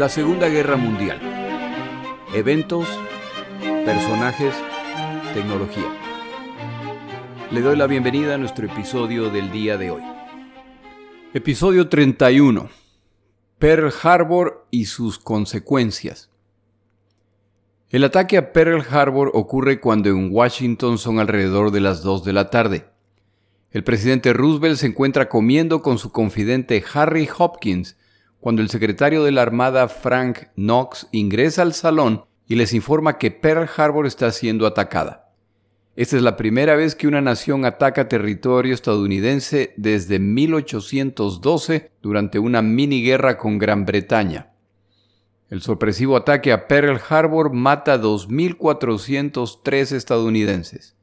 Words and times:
La 0.00 0.08
Segunda 0.08 0.48
Guerra 0.48 0.78
Mundial. 0.78 1.20
Eventos, 2.32 2.88
personajes, 3.84 4.54
tecnología. 5.34 5.94
Le 7.50 7.60
doy 7.60 7.76
la 7.76 7.86
bienvenida 7.86 8.36
a 8.36 8.38
nuestro 8.38 8.64
episodio 8.64 9.28
del 9.28 9.52
día 9.52 9.76
de 9.76 9.90
hoy. 9.90 10.02
Episodio 11.34 11.90
31. 11.90 12.70
Pearl 13.58 13.92
Harbor 14.02 14.66
y 14.70 14.86
sus 14.86 15.18
consecuencias. 15.18 16.30
El 17.90 18.02
ataque 18.04 18.38
a 18.38 18.54
Pearl 18.54 18.82
Harbor 18.90 19.30
ocurre 19.34 19.80
cuando 19.80 20.08
en 20.08 20.30
Washington 20.32 20.96
son 20.96 21.18
alrededor 21.18 21.72
de 21.72 21.80
las 21.82 22.02
2 22.02 22.24
de 22.24 22.32
la 22.32 22.48
tarde. 22.48 22.86
El 23.70 23.84
presidente 23.84 24.32
Roosevelt 24.32 24.78
se 24.78 24.86
encuentra 24.86 25.28
comiendo 25.28 25.82
con 25.82 25.98
su 25.98 26.10
confidente 26.10 26.82
Harry 26.94 27.28
Hopkins 27.36 27.98
cuando 28.40 28.62
el 28.62 28.70
secretario 28.70 29.22
de 29.22 29.32
la 29.32 29.42
Armada 29.42 29.88
Frank 29.88 30.48
Knox 30.56 31.08
ingresa 31.12 31.62
al 31.62 31.74
salón 31.74 32.24
y 32.46 32.56
les 32.56 32.72
informa 32.72 33.18
que 33.18 33.30
Pearl 33.30 33.68
Harbor 33.76 34.06
está 34.06 34.32
siendo 34.32 34.66
atacada. 34.66 35.30
Esta 35.94 36.16
es 36.16 36.22
la 36.22 36.36
primera 36.36 36.76
vez 36.76 36.94
que 36.94 37.06
una 37.06 37.20
nación 37.20 37.64
ataca 37.64 38.08
territorio 38.08 38.72
estadounidense 38.72 39.74
desde 39.76 40.18
1812 40.18 41.90
durante 42.00 42.38
una 42.38 42.62
mini 42.62 43.02
guerra 43.02 43.36
con 43.36 43.58
Gran 43.58 43.84
Bretaña. 43.84 44.52
El 45.50 45.62
sorpresivo 45.62 46.16
ataque 46.16 46.52
a 46.52 46.68
Pearl 46.68 47.00
Harbor 47.08 47.52
mata 47.52 47.94
a 47.94 48.00
2.403 48.00 49.92
estadounidenses. 49.92 50.96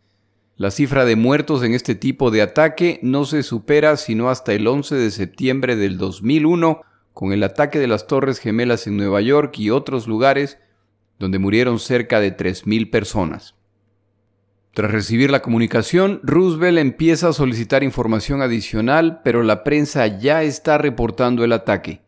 La 0.56 0.72
cifra 0.72 1.06
de 1.06 1.16
muertos 1.16 1.62
en 1.64 1.76
este 1.76 1.94
tipo 1.94 2.32
de 2.32 2.42
ataque 2.42 3.00
no 3.04 3.26
se 3.26 3.44
supera 3.44 3.96
sino 3.98 4.30
hasta 4.30 4.54
el 4.54 4.66
11 4.66 4.96
de 4.96 5.12
septiembre 5.12 5.76
del 5.76 6.00
2001 6.00 6.82
con 7.18 7.34
el 7.34 7.42
ataque 7.42 7.80
de 7.80 7.88
las 7.88 8.06
Torres 8.06 8.38
Gemelas 8.38 8.86
en 8.86 8.96
Nueva 8.96 9.22
York 9.22 9.58
y 9.58 9.72
otros 9.72 10.06
lugares 10.06 10.60
donde 11.18 11.40
murieron 11.40 11.80
cerca 11.80 12.20
de 12.20 12.38
3.000 12.38 12.92
personas. 12.92 13.56
Tras 14.76 14.92
recibir 14.92 15.32
la 15.32 15.42
comunicación, 15.42 16.20
Roosevelt 16.22 16.78
empieza 16.78 17.30
a 17.30 17.34
solicitar 17.34 17.82
información 17.82 18.44
adicional, 18.44 19.22
pero 19.24 19.42
la 19.42 19.64
prensa 19.64 20.06
ya 20.06 20.44
está 20.44 20.78
reportando 20.78 21.44
el 21.44 21.54
ataque. 21.54 22.02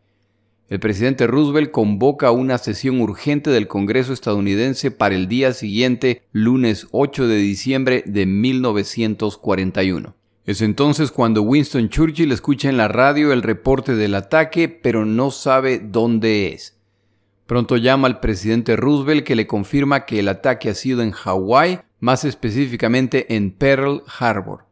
El 0.68 0.78
presidente 0.78 1.26
Roosevelt 1.26 1.72
convoca 1.72 2.30
una 2.30 2.56
sesión 2.58 3.00
urgente 3.00 3.50
del 3.50 3.66
Congreso 3.66 4.12
estadounidense 4.12 4.92
para 4.92 5.16
el 5.16 5.26
día 5.26 5.52
siguiente, 5.54 6.22
lunes 6.30 6.86
8 6.92 7.26
de 7.26 7.36
diciembre 7.38 8.04
de 8.06 8.26
1941. 8.26 10.19
Es 10.50 10.62
entonces 10.62 11.12
cuando 11.12 11.42
Winston 11.42 11.90
Churchill 11.90 12.32
escucha 12.32 12.68
en 12.68 12.76
la 12.76 12.88
radio 12.88 13.32
el 13.32 13.40
reporte 13.40 13.94
del 13.94 14.16
ataque, 14.16 14.68
pero 14.68 15.04
no 15.04 15.30
sabe 15.30 15.78
dónde 15.78 16.48
es. 16.48 16.76
Pronto 17.46 17.76
llama 17.76 18.08
al 18.08 18.18
presidente 18.18 18.74
Roosevelt 18.74 19.24
que 19.24 19.36
le 19.36 19.46
confirma 19.46 20.06
que 20.06 20.18
el 20.18 20.26
ataque 20.26 20.68
ha 20.68 20.74
sido 20.74 21.02
en 21.02 21.12
Hawái, 21.12 21.82
más 22.00 22.24
específicamente 22.24 23.36
en 23.36 23.52
Pearl 23.52 24.02
Harbor. 24.18 24.64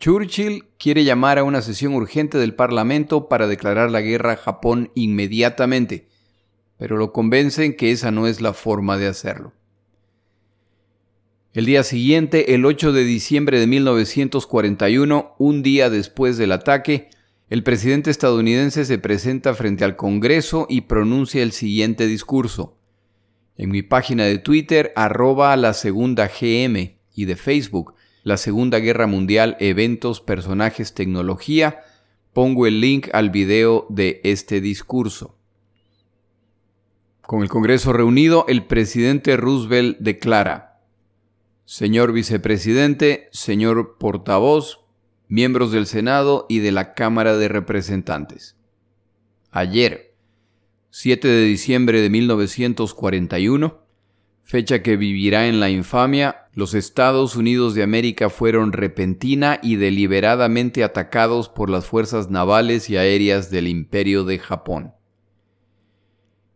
Churchill 0.00 0.64
quiere 0.78 1.04
llamar 1.04 1.38
a 1.38 1.44
una 1.44 1.60
sesión 1.60 1.92
urgente 1.92 2.38
del 2.38 2.54
Parlamento 2.54 3.28
para 3.28 3.46
declarar 3.46 3.90
la 3.90 4.00
guerra 4.00 4.32
a 4.32 4.36
Japón 4.36 4.92
inmediatamente, 4.94 6.08
pero 6.78 6.96
lo 6.96 7.12
convencen 7.12 7.76
que 7.76 7.90
esa 7.90 8.10
no 8.10 8.26
es 8.26 8.40
la 8.40 8.54
forma 8.54 8.96
de 8.96 9.08
hacerlo. 9.08 9.52
El 11.54 11.66
día 11.66 11.82
siguiente, 11.82 12.54
el 12.54 12.64
8 12.64 12.92
de 12.92 13.04
diciembre 13.04 13.60
de 13.60 13.66
1941, 13.66 15.34
un 15.38 15.62
día 15.62 15.90
después 15.90 16.38
del 16.38 16.50
ataque, 16.50 17.10
el 17.50 17.62
presidente 17.62 18.10
estadounidense 18.10 18.86
se 18.86 18.96
presenta 18.96 19.52
frente 19.52 19.84
al 19.84 19.94
Congreso 19.94 20.66
y 20.70 20.82
pronuncia 20.82 21.42
el 21.42 21.52
siguiente 21.52 22.06
discurso. 22.06 22.78
En 23.58 23.68
mi 23.68 23.82
página 23.82 24.24
de 24.24 24.38
Twitter, 24.38 24.94
arroba 24.96 25.54
la 25.58 25.74
segunda 25.74 26.26
GM, 26.26 26.96
y 27.14 27.26
de 27.26 27.36
Facebook, 27.36 27.96
la 28.22 28.38
Segunda 28.38 28.78
Guerra 28.78 29.06
Mundial, 29.06 29.58
Eventos, 29.60 30.22
Personajes, 30.22 30.94
Tecnología, 30.94 31.80
pongo 32.32 32.66
el 32.66 32.80
link 32.80 33.08
al 33.12 33.28
video 33.28 33.86
de 33.90 34.22
este 34.24 34.62
discurso. 34.62 35.36
Con 37.20 37.42
el 37.42 37.50
Congreso 37.50 37.92
reunido, 37.92 38.46
el 38.48 38.64
presidente 38.64 39.36
Roosevelt 39.36 39.98
declara, 39.98 40.71
Señor 41.64 42.12
vicepresidente, 42.12 43.28
señor 43.30 43.96
portavoz, 43.96 44.80
miembros 45.28 45.70
del 45.70 45.86
Senado 45.86 46.44
y 46.48 46.58
de 46.58 46.72
la 46.72 46.92
Cámara 46.92 47.36
de 47.36 47.46
Representantes. 47.46 48.56
Ayer, 49.52 50.16
7 50.90 51.28
de 51.28 51.44
diciembre 51.44 52.00
de 52.00 52.10
1941, 52.10 53.80
fecha 54.42 54.82
que 54.82 54.96
vivirá 54.96 55.46
en 55.46 55.60
la 55.60 55.70
infamia, 55.70 56.48
los 56.52 56.74
Estados 56.74 57.36
Unidos 57.36 57.74
de 57.74 57.84
América 57.84 58.28
fueron 58.28 58.72
repentina 58.72 59.60
y 59.62 59.76
deliberadamente 59.76 60.82
atacados 60.82 61.48
por 61.48 61.70
las 61.70 61.86
fuerzas 61.86 62.28
navales 62.28 62.90
y 62.90 62.96
aéreas 62.96 63.52
del 63.52 63.68
Imperio 63.68 64.24
de 64.24 64.40
Japón. 64.40 64.94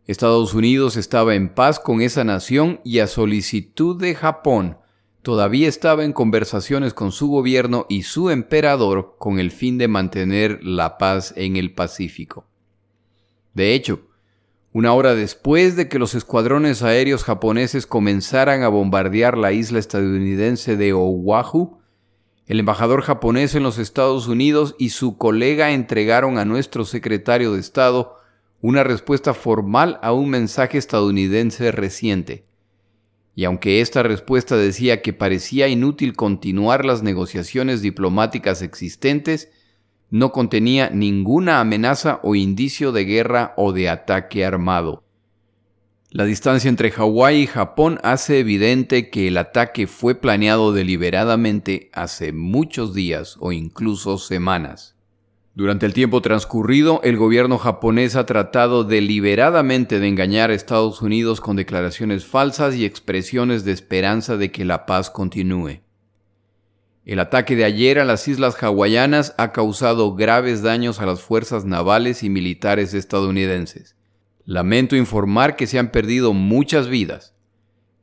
Estados 0.05 0.53
Unidos 0.53 0.97
estaba 0.97 1.33
en 1.33 1.47
paz 1.47 1.79
con 1.79 2.01
esa 2.01 2.25
nación 2.25 2.81
y 2.83 2.99
a 2.99 3.07
solicitud 3.07 3.99
de 3.99 4.13
Japón 4.13 4.77
todavía 5.27 5.67
estaba 5.67 6.05
en 6.05 6.13
conversaciones 6.13 6.93
con 6.93 7.11
su 7.11 7.27
gobierno 7.27 7.85
y 7.89 8.03
su 8.03 8.29
emperador 8.29 9.17
con 9.19 9.39
el 9.39 9.51
fin 9.51 9.77
de 9.77 9.89
mantener 9.89 10.63
la 10.63 10.97
paz 10.97 11.33
en 11.35 11.57
el 11.57 11.73
Pacífico. 11.73 12.45
De 13.53 13.73
hecho, 13.73 14.07
una 14.71 14.93
hora 14.93 15.15
después 15.15 15.75
de 15.75 15.89
que 15.89 15.99
los 15.99 16.15
escuadrones 16.15 16.81
aéreos 16.81 17.25
japoneses 17.25 17.85
comenzaran 17.85 18.63
a 18.63 18.69
bombardear 18.69 19.37
la 19.37 19.51
isla 19.51 19.79
estadounidense 19.79 20.77
de 20.77 20.93
Oahu, 20.93 21.77
el 22.45 22.61
embajador 22.61 23.01
japonés 23.01 23.53
en 23.53 23.63
los 23.63 23.79
Estados 23.79 24.29
Unidos 24.29 24.75
y 24.79 24.91
su 24.91 25.17
colega 25.17 25.71
entregaron 25.71 26.37
a 26.37 26.45
nuestro 26.45 26.85
secretario 26.85 27.51
de 27.51 27.59
Estado 27.59 28.15
una 28.61 28.85
respuesta 28.85 29.33
formal 29.33 29.99
a 30.01 30.13
un 30.13 30.29
mensaje 30.29 30.77
estadounidense 30.77 31.73
reciente 31.73 32.46
y 33.37 33.45
aunque 33.45 33.81
esta 33.81 34.01
respuesta 34.01 34.57
decía 34.57 35.03
que 35.03 35.13
parecía 35.13 35.67
inútil 35.67 36.15
continuar 36.15 36.85
las 36.85 37.03
negociaciones 37.03 37.83
diplomáticas 37.83 38.63
existentes, 38.63 39.51
no 40.09 40.31
contenía 40.31 40.89
ninguna 40.89 41.59
amenaza 41.59 42.19
o 42.23 42.33
indicio 42.33 42.91
de 42.91 43.05
guerra 43.05 43.53
o 43.55 43.73
de 43.73 43.89
ataque 43.89 44.43
armado. 44.43 45.03
La 46.09 46.25
distancia 46.25 46.67
entre 46.67 46.89
Hawái 46.89 47.43
y 47.43 47.45
Japón 47.45 47.99
hace 48.01 48.39
evidente 48.39 49.11
que 49.11 49.27
el 49.27 49.37
ataque 49.37 49.85
fue 49.85 50.15
planeado 50.15 50.73
deliberadamente 50.73 51.91
hace 51.93 52.33
muchos 52.33 52.95
días 52.95 53.37
o 53.39 53.51
incluso 53.51 54.17
semanas. 54.17 54.96
Durante 55.57 55.87
el 55.87 55.93
tiempo 55.93 56.21
transcurrido, 56.21 57.01
el 57.03 57.17
gobierno 57.17 57.57
japonés 57.57 58.15
ha 58.15 58.27
tratado 58.27 58.83
deliberadamente 58.83 59.99
de 59.99 60.07
engañar 60.07 60.51
a 60.51 60.53
Estados 60.53 61.01
Unidos 61.01 61.41
con 61.41 61.55
declaraciones 61.55 62.27
falsas 62.27 62.75
y 62.75 62.85
expresiones 62.85 63.65
de 63.65 63.71
esperanza 63.71 64.37
de 64.37 64.51
que 64.51 64.65
la 64.65 64.85
paz 64.85 65.09
continúe. 65.09 65.79
El 67.05 67.19
ataque 67.19 67.55
de 67.55 67.65
ayer 67.65 67.97
a 67.97 68.05
las 68.05 68.27
islas 68.27 68.61
hawaianas 68.61 69.33
ha 69.39 69.51
causado 69.51 70.13
graves 70.13 70.61
daños 70.61 70.99
a 70.99 71.07
las 71.07 71.21
fuerzas 71.21 71.65
navales 71.65 72.21
y 72.21 72.29
militares 72.29 72.93
estadounidenses. 72.93 73.95
Lamento 74.45 74.95
informar 74.95 75.55
que 75.55 75.65
se 75.65 75.79
han 75.79 75.89
perdido 75.89 76.33
muchas 76.33 76.87
vidas, 76.87 77.33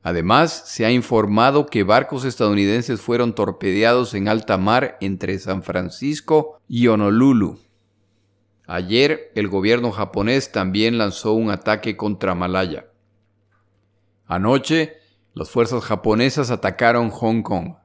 Además, 0.04 0.64
se 0.66 0.84
ha 0.84 0.90
informado 0.90 1.64
que 1.64 1.82
barcos 1.82 2.26
estadounidenses 2.26 3.00
fueron 3.00 3.34
torpedeados 3.34 4.12
en 4.12 4.28
alta 4.28 4.58
mar 4.58 4.98
entre 5.00 5.38
San 5.38 5.62
Francisco 5.62 6.60
y 6.68 6.88
Honolulu. 6.88 7.58
Ayer, 8.66 9.32
el 9.34 9.48
gobierno 9.48 9.92
japonés 9.92 10.52
también 10.52 10.98
lanzó 10.98 11.32
un 11.32 11.50
ataque 11.50 11.96
contra 11.96 12.34
Malaya. 12.34 12.90
Anoche, 14.26 14.98
las 15.32 15.48
fuerzas 15.48 15.82
japonesas 15.82 16.50
atacaron 16.50 17.08
Hong 17.08 17.40
Kong. 17.40 17.76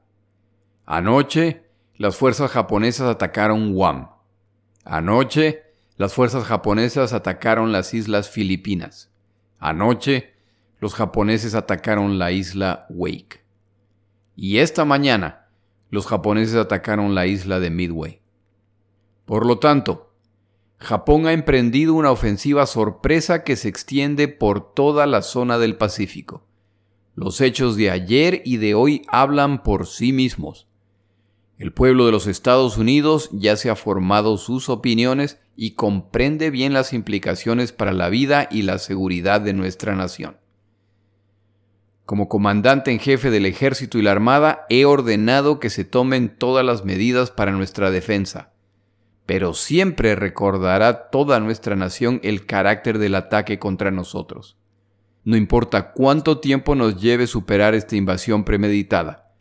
Anoche, 0.84 1.64
las 1.96 2.16
fuerzas 2.16 2.50
japonesas 2.50 3.08
atacaron 3.08 3.72
Guam. 3.72 4.10
Anoche, 4.84 5.62
las 5.96 6.12
fuerzas 6.12 6.44
japonesas 6.44 7.14
atacaron 7.14 7.72
las 7.72 7.94
islas 7.94 8.28
Filipinas. 8.28 9.10
Anoche, 9.58 10.34
los 10.80 10.94
japoneses 10.94 11.54
atacaron 11.54 12.18
la 12.18 12.32
isla 12.32 12.86
Wake. 12.88 13.44
Y 14.34 14.58
esta 14.58 14.86
mañana, 14.86 15.48
los 15.90 16.06
japoneses 16.06 16.54
atacaron 16.56 17.14
la 17.14 17.26
isla 17.26 17.60
de 17.60 17.70
Midway. 17.70 18.22
Por 19.26 19.44
lo 19.44 19.58
tanto, 19.58 20.14
Japón 20.78 21.26
ha 21.26 21.34
emprendido 21.34 21.92
una 21.92 22.10
ofensiva 22.10 22.64
sorpresa 22.64 23.44
que 23.44 23.56
se 23.56 23.68
extiende 23.68 24.28
por 24.28 24.72
toda 24.72 25.06
la 25.06 25.20
zona 25.20 25.58
del 25.58 25.76
Pacífico. 25.76 26.46
Los 27.14 27.42
hechos 27.42 27.76
de 27.76 27.90
ayer 27.90 28.40
y 28.46 28.56
de 28.56 28.74
hoy 28.74 29.02
hablan 29.08 29.62
por 29.62 29.86
sí 29.86 30.14
mismos. 30.14 30.66
El 31.58 31.74
pueblo 31.74 32.06
de 32.06 32.12
los 32.12 32.26
Estados 32.26 32.78
Unidos 32.78 33.28
ya 33.32 33.56
se 33.56 33.68
ha 33.68 33.76
formado 33.76 34.38
sus 34.38 34.70
opiniones 34.70 35.38
y 35.54 35.72
comprende 35.72 36.48
bien 36.48 36.72
las 36.72 36.94
implicaciones 36.94 37.72
para 37.72 37.92
la 37.92 38.08
vida 38.08 38.48
y 38.50 38.62
la 38.62 38.78
seguridad 38.78 39.42
de 39.42 39.52
nuestra 39.52 39.94
nación. 39.94 40.39
Como 42.10 42.28
comandante 42.28 42.90
en 42.90 42.98
jefe 42.98 43.30
del 43.30 43.46
ejército 43.46 43.96
y 43.96 44.02
la 44.02 44.10
armada, 44.10 44.66
he 44.68 44.84
ordenado 44.84 45.60
que 45.60 45.70
se 45.70 45.84
tomen 45.84 46.28
todas 46.28 46.66
las 46.66 46.84
medidas 46.84 47.30
para 47.30 47.52
nuestra 47.52 47.92
defensa, 47.92 48.50
pero 49.26 49.54
siempre 49.54 50.16
recordará 50.16 51.08
toda 51.10 51.38
nuestra 51.38 51.76
nación 51.76 52.18
el 52.24 52.46
carácter 52.46 52.98
del 52.98 53.14
ataque 53.14 53.60
contra 53.60 53.92
nosotros. 53.92 54.58
No 55.22 55.36
importa 55.36 55.92
cuánto 55.92 56.40
tiempo 56.40 56.74
nos 56.74 57.00
lleve 57.00 57.28
superar 57.28 57.76
esta 57.76 57.94
invasión 57.94 58.42
premeditada. 58.42 59.32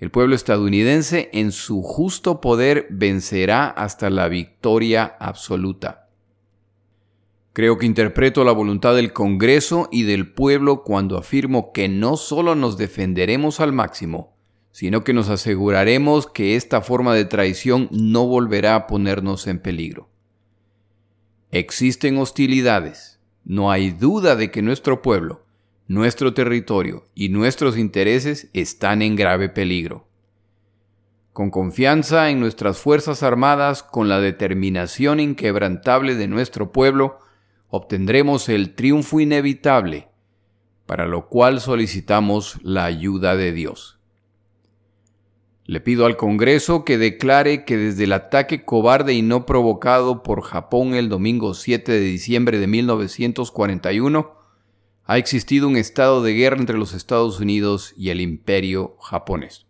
El 0.00 0.10
pueblo 0.10 0.36
estadounidense 0.36 1.28
en 1.34 1.52
su 1.52 1.82
justo 1.82 2.40
poder 2.40 2.86
vencerá 2.88 3.68
hasta 3.68 4.08
la 4.08 4.28
victoria 4.28 5.16
absoluta. 5.20 6.05
Creo 7.56 7.78
que 7.78 7.86
interpreto 7.86 8.44
la 8.44 8.52
voluntad 8.52 8.94
del 8.94 9.14
Congreso 9.14 9.88
y 9.90 10.02
del 10.02 10.30
pueblo 10.30 10.82
cuando 10.82 11.16
afirmo 11.16 11.72
que 11.72 11.88
no 11.88 12.18
solo 12.18 12.54
nos 12.54 12.76
defenderemos 12.76 13.60
al 13.60 13.72
máximo, 13.72 14.36
sino 14.72 15.04
que 15.04 15.14
nos 15.14 15.30
aseguraremos 15.30 16.26
que 16.26 16.56
esta 16.56 16.82
forma 16.82 17.14
de 17.14 17.24
traición 17.24 17.88
no 17.90 18.26
volverá 18.26 18.74
a 18.74 18.86
ponernos 18.86 19.46
en 19.46 19.58
peligro. 19.58 20.10
Existen 21.50 22.18
hostilidades. 22.18 23.20
No 23.46 23.70
hay 23.70 23.90
duda 23.90 24.36
de 24.36 24.50
que 24.50 24.60
nuestro 24.60 25.00
pueblo, 25.00 25.46
nuestro 25.88 26.34
territorio 26.34 27.06
y 27.14 27.30
nuestros 27.30 27.78
intereses 27.78 28.50
están 28.52 29.00
en 29.00 29.16
grave 29.16 29.48
peligro. 29.48 30.06
Con 31.32 31.50
confianza 31.50 32.28
en 32.28 32.38
nuestras 32.38 32.76
Fuerzas 32.76 33.22
Armadas, 33.22 33.82
con 33.82 34.10
la 34.10 34.20
determinación 34.20 35.20
inquebrantable 35.20 36.16
de 36.16 36.28
nuestro 36.28 36.70
pueblo, 36.70 37.20
obtendremos 37.68 38.48
el 38.48 38.74
triunfo 38.74 39.20
inevitable, 39.20 40.08
para 40.86 41.06
lo 41.06 41.28
cual 41.28 41.60
solicitamos 41.60 42.58
la 42.62 42.84
ayuda 42.84 43.36
de 43.36 43.52
Dios. 43.52 43.98
Le 45.64 45.80
pido 45.80 46.06
al 46.06 46.16
Congreso 46.16 46.84
que 46.84 46.96
declare 46.96 47.64
que 47.64 47.76
desde 47.76 48.04
el 48.04 48.12
ataque 48.12 48.64
cobarde 48.64 49.14
y 49.14 49.22
no 49.22 49.46
provocado 49.46 50.22
por 50.22 50.42
Japón 50.42 50.94
el 50.94 51.08
domingo 51.08 51.54
7 51.54 51.90
de 51.90 52.00
diciembre 52.00 52.60
de 52.60 52.68
1941, 52.68 54.36
ha 55.04 55.18
existido 55.18 55.66
un 55.66 55.76
estado 55.76 56.22
de 56.22 56.34
guerra 56.34 56.58
entre 56.58 56.78
los 56.78 56.94
Estados 56.94 57.40
Unidos 57.40 57.94
y 57.96 58.10
el 58.10 58.20
imperio 58.20 58.96
japonés. 59.00 59.66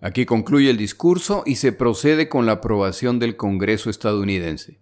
Aquí 0.00 0.24
concluye 0.26 0.70
el 0.70 0.76
discurso 0.78 1.42
y 1.44 1.56
se 1.56 1.72
procede 1.72 2.28
con 2.28 2.46
la 2.46 2.52
aprobación 2.52 3.18
del 3.18 3.36
Congreso 3.36 3.90
estadounidense. 3.90 4.78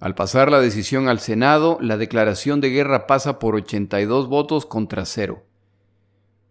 Al 0.00 0.14
pasar 0.14 0.50
la 0.50 0.60
decisión 0.60 1.08
al 1.08 1.20
Senado, 1.20 1.76
la 1.82 1.98
declaración 1.98 2.62
de 2.62 2.70
guerra 2.70 3.06
pasa 3.06 3.38
por 3.38 3.54
82 3.54 4.28
votos 4.28 4.64
contra 4.64 5.04
cero. 5.04 5.44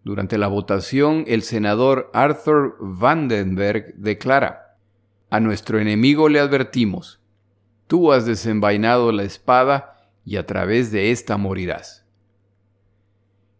Durante 0.03 0.37
la 0.37 0.47
votación, 0.47 1.23
el 1.25 1.41
senador 1.41 2.11
Arthur 2.13 2.77
Vandenberg 2.79 3.95
declara, 3.95 4.77
A 5.31 5.39
nuestro 5.39 5.79
enemigo 5.79 6.29
le 6.29 6.39
advertimos, 6.39 7.21
tú 7.87 8.11
has 8.11 8.27
desenvainado 8.27 9.11
la 9.11 9.23
espada 9.23 10.11
y 10.23 10.37
a 10.37 10.45
través 10.45 10.91
de 10.91 11.09
ésta 11.09 11.37
morirás. 11.37 12.05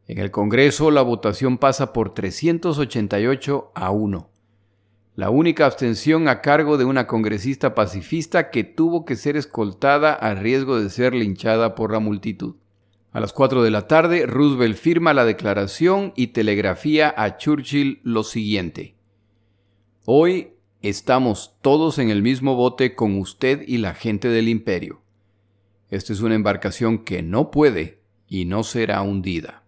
En 0.06 0.20
el 0.20 0.30
Congreso 0.30 0.92
la 0.92 1.02
votación 1.02 1.58
pasa 1.58 1.94
por 1.94 2.14
388 2.14 3.72
a 3.74 3.90
1 3.90 4.29
la 5.16 5.30
única 5.30 5.66
abstención 5.66 6.28
a 6.28 6.42
cargo 6.42 6.78
de 6.78 6.86
una 6.86 7.08
congresista 7.08 7.76
pacifista 7.76 8.50
que 8.52 8.64
tuvo 8.64 9.06
que 9.06 9.16
ser 9.16 9.36
escoltada 9.36 10.14
a 10.14 10.34
riesgo 10.36 10.80
de 10.80 10.90
ser 10.90 11.14
linchada 11.14 11.76
por 11.76 11.92
la 11.92 12.00
multitud. 12.00 12.56
A 13.12 13.20
las 13.20 13.34
4 13.34 13.64
de 13.64 13.72
la 13.72 13.88
tarde, 13.88 14.26
Roosevelt 14.28 14.78
firma 14.78 15.14
la 15.14 15.26
declaración 15.26 16.14
y 16.16 16.28
telegrafía 16.28 17.14
a 17.18 17.38
Churchill 17.38 18.00
lo 18.04 18.24
siguiente. 18.24 18.96
Hoy 20.06 20.54
estamos 20.82 21.56
todos 21.62 21.98
en 21.98 22.10
el 22.10 22.22
mismo 22.22 22.56
bote 22.56 22.96
con 22.96 23.18
usted 23.18 23.64
y 23.68 23.78
la 23.78 23.96
gente 23.96 24.30
del 24.30 24.48
imperio. 24.48 25.02
Esta 25.90 26.14
es 26.14 26.22
una 26.22 26.36
embarcación 26.36 27.00
que 27.00 27.24
no 27.24 27.50
puede 27.50 28.00
y 28.28 28.46
no 28.46 28.64
será 28.64 29.02
hundida. 29.02 29.64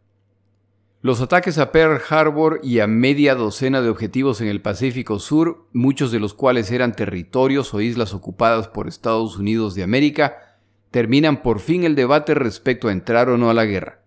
Los 1.04 1.20
ataques 1.20 1.58
a 1.58 1.72
Pearl 1.72 2.00
Harbor 2.08 2.60
y 2.62 2.78
a 2.78 2.86
media 2.86 3.34
docena 3.34 3.82
de 3.82 3.90
objetivos 3.90 4.40
en 4.40 4.48
el 4.48 4.62
Pacífico 4.62 5.18
Sur, 5.18 5.66
muchos 5.74 6.12
de 6.12 6.20
los 6.20 6.36
cuales 6.36 6.70
eran 6.70 6.96
territorios 6.96 7.74
o 7.74 7.82
islas 7.82 8.14
ocupadas 8.14 8.68
por 8.68 8.88
Estados 8.88 9.40
Unidos 9.40 9.74
de 9.74 9.82
América, 9.82 10.60
terminan 10.92 11.42
por 11.42 11.60
fin 11.60 11.86
el 11.86 11.96
debate 11.96 12.36
respecto 12.36 12.88
a 12.88 12.92
entrar 12.92 13.30
o 13.30 13.40
no 13.40 13.50
a 13.50 13.56
la 13.56 13.66
guerra. 13.66 14.04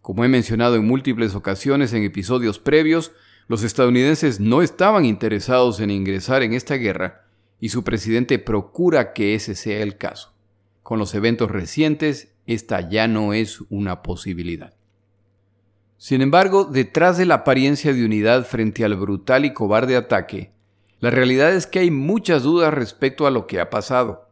Como 0.00 0.24
he 0.24 0.28
mencionado 0.28 0.76
en 0.76 0.86
múltiples 0.86 1.34
ocasiones 1.34 1.92
en 1.92 2.02
episodios 2.02 2.58
previos, 2.58 3.12
los 3.46 3.62
estadounidenses 3.62 4.40
no 4.40 4.62
estaban 4.62 5.04
interesados 5.04 5.80
en 5.80 5.90
ingresar 5.90 6.42
en 6.42 6.54
esta 6.54 6.76
guerra 6.76 7.26
y 7.60 7.68
su 7.68 7.84
presidente 7.84 8.38
procura 8.38 9.12
que 9.12 9.34
ese 9.34 9.54
sea 9.54 9.82
el 9.82 9.98
caso. 9.98 10.32
Con 10.82 10.98
los 10.98 11.14
eventos 11.14 11.50
recientes, 11.50 12.32
esta 12.46 12.88
ya 12.88 13.06
no 13.06 13.34
es 13.34 13.60
una 13.68 14.02
posibilidad. 14.02 14.75
Sin 15.98 16.20
embargo, 16.20 16.64
detrás 16.64 17.16
de 17.16 17.24
la 17.24 17.36
apariencia 17.36 17.92
de 17.92 18.04
unidad 18.04 18.44
frente 18.44 18.84
al 18.84 18.96
brutal 18.96 19.44
y 19.44 19.54
cobarde 19.54 19.96
ataque, 19.96 20.52
la 21.00 21.10
realidad 21.10 21.54
es 21.54 21.66
que 21.66 21.78
hay 21.78 21.90
muchas 21.90 22.42
dudas 22.42 22.72
respecto 22.72 23.26
a 23.26 23.30
lo 23.30 23.46
que 23.46 23.60
ha 23.60 23.70
pasado. 23.70 24.28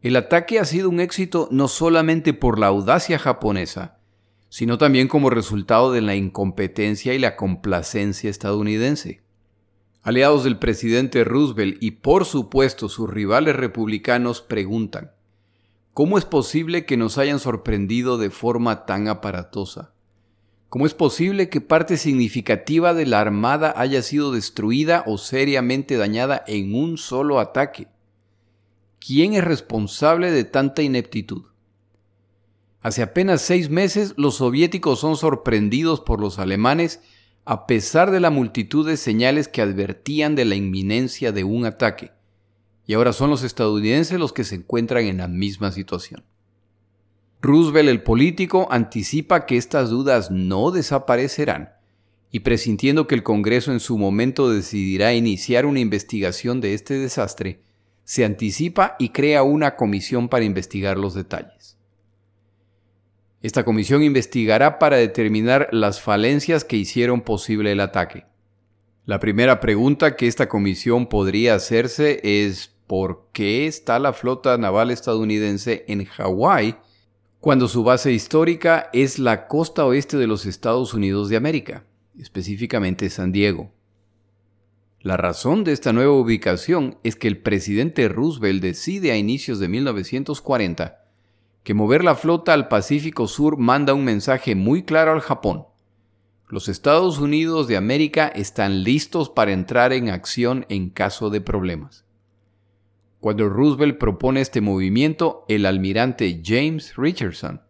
El 0.00 0.16
ataque 0.16 0.58
ha 0.58 0.64
sido 0.64 0.88
un 0.88 1.00
éxito 1.00 1.48
no 1.50 1.68
solamente 1.68 2.32
por 2.32 2.58
la 2.58 2.68
audacia 2.68 3.18
japonesa, 3.18 3.98
sino 4.48 4.78
también 4.78 5.08
como 5.08 5.30
resultado 5.30 5.92
de 5.92 6.00
la 6.00 6.14
incompetencia 6.14 7.12
y 7.12 7.18
la 7.18 7.36
complacencia 7.36 8.30
estadounidense. 8.30 9.22
Aliados 10.02 10.44
del 10.44 10.58
presidente 10.58 11.24
Roosevelt 11.24 11.82
y 11.82 11.90
por 11.90 12.24
supuesto 12.24 12.88
sus 12.88 13.10
rivales 13.10 13.56
republicanos 13.56 14.40
preguntan, 14.40 15.10
¿cómo 15.92 16.16
es 16.16 16.24
posible 16.24 16.86
que 16.86 16.96
nos 16.96 17.18
hayan 17.18 17.40
sorprendido 17.40 18.16
de 18.16 18.30
forma 18.30 18.86
tan 18.86 19.08
aparatosa? 19.08 19.92
¿Cómo 20.76 20.84
es 20.84 20.92
posible 20.92 21.48
que 21.48 21.62
parte 21.62 21.96
significativa 21.96 22.92
de 22.92 23.06
la 23.06 23.18
Armada 23.18 23.72
haya 23.78 24.02
sido 24.02 24.30
destruida 24.30 25.04
o 25.06 25.16
seriamente 25.16 25.96
dañada 25.96 26.44
en 26.46 26.74
un 26.74 26.98
solo 26.98 27.40
ataque? 27.40 27.88
¿Quién 28.98 29.32
es 29.32 29.42
responsable 29.42 30.30
de 30.30 30.44
tanta 30.44 30.82
ineptitud? 30.82 31.44
Hace 32.82 33.00
apenas 33.00 33.40
seis 33.40 33.70
meses 33.70 34.12
los 34.18 34.34
soviéticos 34.34 35.00
son 35.00 35.16
sorprendidos 35.16 36.00
por 36.00 36.20
los 36.20 36.38
alemanes 36.38 37.00
a 37.46 37.66
pesar 37.66 38.10
de 38.10 38.20
la 38.20 38.28
multitud 38.28 38.86
de 38.86 38.98
señales 38.98 39.48
que 39.48 39.62
advertían 39.62 40.34
de 40.34 40.44
la 40.44 40.56
inminencia 40.56 41.32
de 41.32 41.42
un 41.42 41.64
ataque, 41.64 42.12
y 42.84 42.92
ahora 42.92 43.14
son 43.14 43.30
los 43.30 43.44
estadounidenses 43.44 44.20
los 44.20 44.34
que 44.34 44.44
se 44.44 44.56
encuentran 44.56 45.06
en 45.06 45.16
la 45.16 45.28
misma 45.28 45.72
situación. 45.72 46.22
Roosevelt 47.42 47.88
el 47.88 48.02
político 48.02 48.68
anticipa 48.70 49.46
que 49.46 49.56
estas 49.56 49.90
dudas 49.90 50.30
no 50.30 50.70
desaparecerán 50.70 51.70
y 52.30 52.40
presintiendo 52.40 53.06
que 53.06 53.14
el 53.14 53.22
Congreso 53.22 53.72
en 53.72 53.80
su 53.80 53.98
momento 53.98 54.50
decidirá 54.50 55.14
iniciar 55.14 55.64
una 55.66 55.80
investigación 55.80 56.60
de 56.60 56.74
este 56.74 56.98
desastre, 56.98 57.60
se 58.04 58.24
anticipa 58.24 58.96
y 58.98 59.10
crea 59.10 59.42
una 59.42 59.76
comisión 59.76 60.28
para 60.28 60.44
investigar 60.44 60.98
los 60.98 61.14
detalles. 61.14 61.76
Esta 63.42 63.64
comisión 63.64 64.02
investigará 64.02 64.78
para 64.78 64.96
determinar 64.96 65.68
las 65.70 66.00
falencias 66.00 66.64
que 66.64 66.76
hicieron 66.76 67.20
posible 67.20 67.72
el 67.72 67.80
ataque. 67.80 68.24
La 69.04 69.20
primera 69.20 69.60
pregunta 69.60 70.16
que 70.16 70.26
esta 70.26 70.48
comisión 70.48 71.06
podría 71.06 71.54
hacerse 71.54 72.20
es 72.22 72.74
¿por 72.86 73.28
qué 73.32 73.66
está 73.66 73.98
la 73.98 74.12
flota 74.12 74.58
naval 74.58 74.90
estadounidense 74.90 75.84
en 75.86 76.04
Hawái 76.06 76.76
cuando 77.46 77.68
su 77.68 77.84
base 77.84 78.10
histórica 78.10 78.90
es 78.92 79.20
la 79.20 79.46
costa 79.46 79.86
oeste 79.86 80.16
de 80.16 80.26
los 80.26 80.46
Estados 80.46 80.94
Unidos 80.94 81.28
de 81.28 81.36
América, 81.36 81.84
específicamente 82.18 83.08
San 83.08 83.30
Diego. 83.30 83.70
La 85.00 85.16
razón 85.16 85.62
de 85.62 85.70
esta 85.70 85.92
nueva 85.92 86.10
ubicación 86.14 86.98
es 87.04 87.14
que 87.14 87.28
el 87.28 87.38
presidente 87.38 88.08
Roosevelt 88.08 88.60
decide 88.60 89.12
a 89.12 89.16
inicios 89.16 89.60
de 89.60 89.68
1940 89.68 91.04
que 91.62 91.72
mover 91.72 92.02
la 92.02 92.16
flota 92.16 92.52
al 92.52 92.66
Pacífico 92.66 93.28
Sur 93.28 93.58
manda 93.58 93.94
un 93.94 94.04
mensaje 94.04 94.56
muy 94.56 94.82
claro 94.82 95.12
al 95.12 95.20
Japón. 95.20 95.66
Los 96.48 96.68
Estados 96.68 97.20
Unidos 97.20 97.68
de 97.68 97.76
América 97.76 98.26
están 98.26 98.82
listos 98.82 99.30
para 99.30 99.52
entrar 99.52 99.92
en 99.92 100.08
acción 100.08 100.66
en 100.68 100.90
caso 100.90 101.30
de 101.30 101.40
problemas. 101.40 102.05
Cuando 103.20 103.48
Roosevelt 103.48 103.98
propone 103.98 104.40
este 104.40 104.60
movimiento, 104.60 105.44
el 105.48 105.66
almirante 105.66 106.42
James 106.44 106.94
Richardson, 106.96 107.62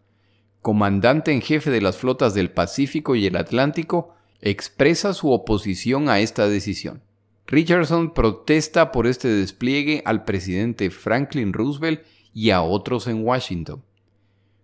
comandante 0.61 1.33
en 1.33 1.41
jefe 1.41 1.71
de 1.71 1.81
las 1.81 1.97
flotas 1.97 2.35
del 2.35 2.51
Pacífico 2.51 3.15
y 3.15 3.27
el 3.27 3.37
Atlántico, 3.37 4.15
expresa 4.41 5.15
su 5.15 5.31
oposición 5.31 6.09
a 6.09 6.21
esta 6.21 6.49
decisión. 6.49 7.03
Richardson 7.47 8.13
protesta 8.13 8.91
por 8.91 9.07
este 9.07 9.29
despliegue 9.29 10.03
al 10.05 10.25
presidente 10.25 10.91
Franklin 10.91 11.53
Roosevelt 11.53 12.03
y 12.35 12.51
a 12.51 12.63
otros 12.63 13.07
en 13.07 13.25
Washington. 13.25 13.85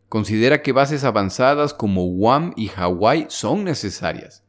Considera 0.08 0.60
que 0.62 0.72
bases 0.72 1.04
avanzadas 1.04 1.72
como 1.72 2.04
Guam 2.04 2.52
y 2.56 2.68
Hawái 2.68 3.26
son 3.28 3.64
necesarias, 3.64 4.42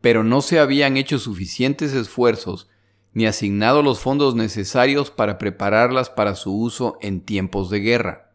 pero 0.00 0.22
no 0.22 0.40
se 0.40 0.60
habían 0.60 0.96
hecho 0.96 1.18
suficientes 1.18 1.92
esfuerzos 1.92 2.70
ni 3.14 3.26
asignado 3.26 3.82
los 3.82 4.00
fondos 4.00 4.34
necesarios 4.34 5.10
para 5.10 5.38
prepararlas 5.38 6.10
para 6.10 6.34
su 6.34 6.54
uso 6.54 6.98
en 7.00 7.20
tiempos 7.20 7.70
de 7.70 7.80
guerra. 7.80 8.32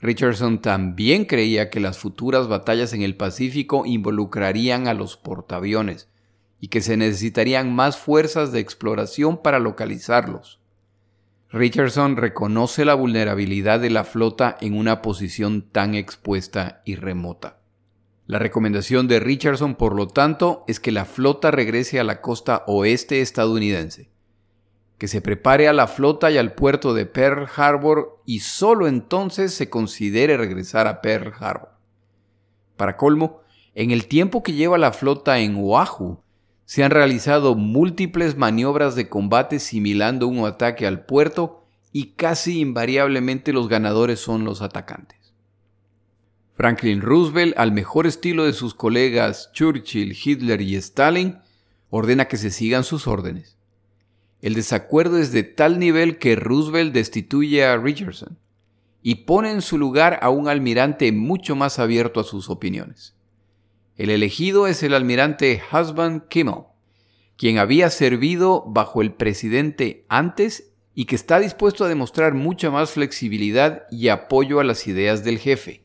Richardson 0.00 0.60
también 0.60 1.24
creía 1.24 1.70
que 1.70 1.78
las 1.78 1.96
futuras 1.96 2.48
batallas 2.48 2.92
en 2.92 3.02
el 3.02 3.16
Pacífico 3.16 3.86
involucrarían 3.86 4.88
a 4.88 4.94
los 4.94 5.16
portaaviones 5.16 6.08
y 6.58 6.68
que 6.68 6.80
se 6.80 6.96
necesitarían 6.96 7.72
más 7.72 7.96
fuerzas 7.96 8.50
de 8.50 8.58
exploración 8.58 9.40
para 9.40 9.60
localizarlos. 9.60 10.60
Richardson 11.50 12.16
reconoce 12.16 12.84
la 12.84 12.94
vulnerabilidad 12.94 13.78
de 13.78 13.90
la 13.90 14.02
flota 14.02 14.56
en 14.60 14.76
una 14.76 15.02
posición 15.02 15.62
tan 15.70 15.94
expuesta 15.94 16.82
y 16.84 16.96
remota. 16.96 17.61
La 18.26 18.38
recomendación 18.38 19.08
de 19.08 19.18
Richardson, 19.18 19.74
por 19.74 19.96
lo 19.96 20.06
tanto, 20.06 20.64
es 20.68 20.78
que 20.78 20.92
la 20.92 21.04
flota 21.04 21.50
regrese 21.50 21.98
a 21.98 22.04
la 22.04 22.20
costa 22.20 22.62
oeste 22.66 23.20
estadounidense, 23.20 24.10
que 24.96 25.08
se 25.08 25.20
prepare 25.20 25.66
a 25.66 25.72
la 25.72 25.88
flota 25.88 26.30
y 26.30 26.38
al 26.38 26.54
puerto 26.54 26.94
de 26.94 27.04
Pearl 27.04 27.48
Harbor 27.56 28.22
y 28.24 28.40
solo 28.40 28.86
entonces 28.86 29.52
se 29.52 29.68
considere 29.68 30.36
regresar 30.36 30.86
a 30.86 31.00
Pearl 31.00 31.32
Harbor. 31.38 31.70
Para 32.76 32.96
colmo, 32.96 33.40
en 33.74 33.90
el 33.90 34.06
tiempo 34.06 34.42
que 34.42 34.52
lleva 34.52 34.78
la 34.78 34.92
flota 34.92 35.40
en 35.40 35.56
Oahu, 35.56 36.20
se 36.64 36.84
han 36.84 36.90
realizado 36.92 37.54
múltiples 37.56 38.36
maniobras 38.36 38.94
de 38.94 39.08
combate 39.08 39.58
similando 39.58 40.28
un 40.28 40.46
ataque 40.46 40.86
al 40.86 41.04
puerto 41.04 41.64
y 41.90 42.12
casi 42.12 42.60
invariablemente 42.60 43.52
los 43.52 43.68
ganadores 43.68 44.20
son 44.20 44.44
los 44.44 44.62
atacantes. 44.62 45.21
Franklin 46.54 47.00
Roosevelt, 47.00 47.54
al 47.56 47.72
mejor 47.72 48.06
estilo 48.06 48.44
de 48.44 48.52
sus 48.52 48.74
colegas 48.74 49.50
Churchill, 49.52 50.16
Hitler 50.22 50.60
y 50.60 50.76
Stalin, 50.76 51.38
ordena 51.88 52.26
que 52.26 52.36
se 52.36 52.50
sigan 52.50 52.84
sus 52.84 53.06
órdenes. 53.06 53.56
El 54.42 54.54
desacuerdo 54.54 55.18
es 55.18 55.32
de 55.32 55.44
tal 55.44 55.78
nivel 55.78 56.18
que 56.18 56.36
Roosevelt 56.36 56.92
destituye 56.92 57.64
a 57.64 57.76
Richardson 57.76 58.38
y 59.02 59.26
pone 59.26 59.50
en 59.50 59.62
su 59.62 59.78
lugar 59.78 60.18
a 60.22 60.30
un 60.30 60.48
almirante 60.48 61.10
mucho 61.12 61.56
más 61.56 61.78
abierto 61.78 62.20
a 62.20 62.24
sus 62.24 62.50
opiniones. 62.50 63.14
El 63.96 64.10
elegido 64.10 64.66
es 64.66 64.82
el 64.82 64.94
almirante 64.94 65.62
Husband 65.72 66.28
Kimmel, 66.28 66.64
quien 67.36 67.58
había 67.58 67.90
servido 67.90 68.64
bajo 68.66 69.02
el 69.02 69.12
presidente 69.12 70.04
antes 70.08 70.72
y 70.94 71.06
que 71.06 71.14
está 71.14 71.38
dispuesto 71.40 71.84
a 71.84 71.88
demostrar 71.88 72.34
mucha 72.34 72.70
más 72.70 72.90
flexibilidad 72.90 73.84
y 73.90 74.08
apoyo 74.08 74.60
a 74.60 74.64
las 74.64 74.86
ideas 74.86 75.24
del 75.24 75.38
jefe. 75.38 75.81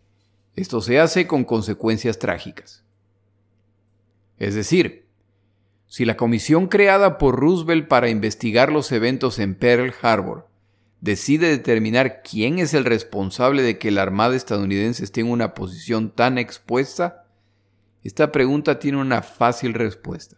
Esto 0.57 0.81
se 0.81 0.99
hace 0.99 1.27
con 1.27 1.43
consecuencias 1.43 2.17
trágicas. 2.17 2.83
Es 4.39 4.55
decir, 4.55 5.05
si 5.85 6.03
la 6.03 6.17
comisión 6.17 6.67
creada 6.67 7.19
por 7.19 7.39
Roosevelt 7.39 7.87
para 7.87 8.09
investigar 8.09 8.71
los 8.71 8.91
eventos 8.91 9.37
en 9.37 9.53
Pearl 9.53 9.93
Harbor 10.01 10.49
decide 10.99 11.47
determinar 11.49 12.23
quién 12.23 12.57
es 12.57 12.73
el 12.73 12.85
responsable 12.85 13.61
de 13.61 13.77
que 13.77 13.91
la 13.91 14.01
Armada 14.01 14.35
estadounidense 14.35 15.03
esté 15.03 15.21
en 15.21 15.29
una 15.29 15.53
posición 15.53 16.09
tan 16.09 16.39
expuesta, 16.39 17.27
esta 18.03 18.31
pregunta 18.31 18.79
tiene 18.79 18.97
una 18.97 19.21
fácil 19.21 19.75
respuesta. 19.75 20.37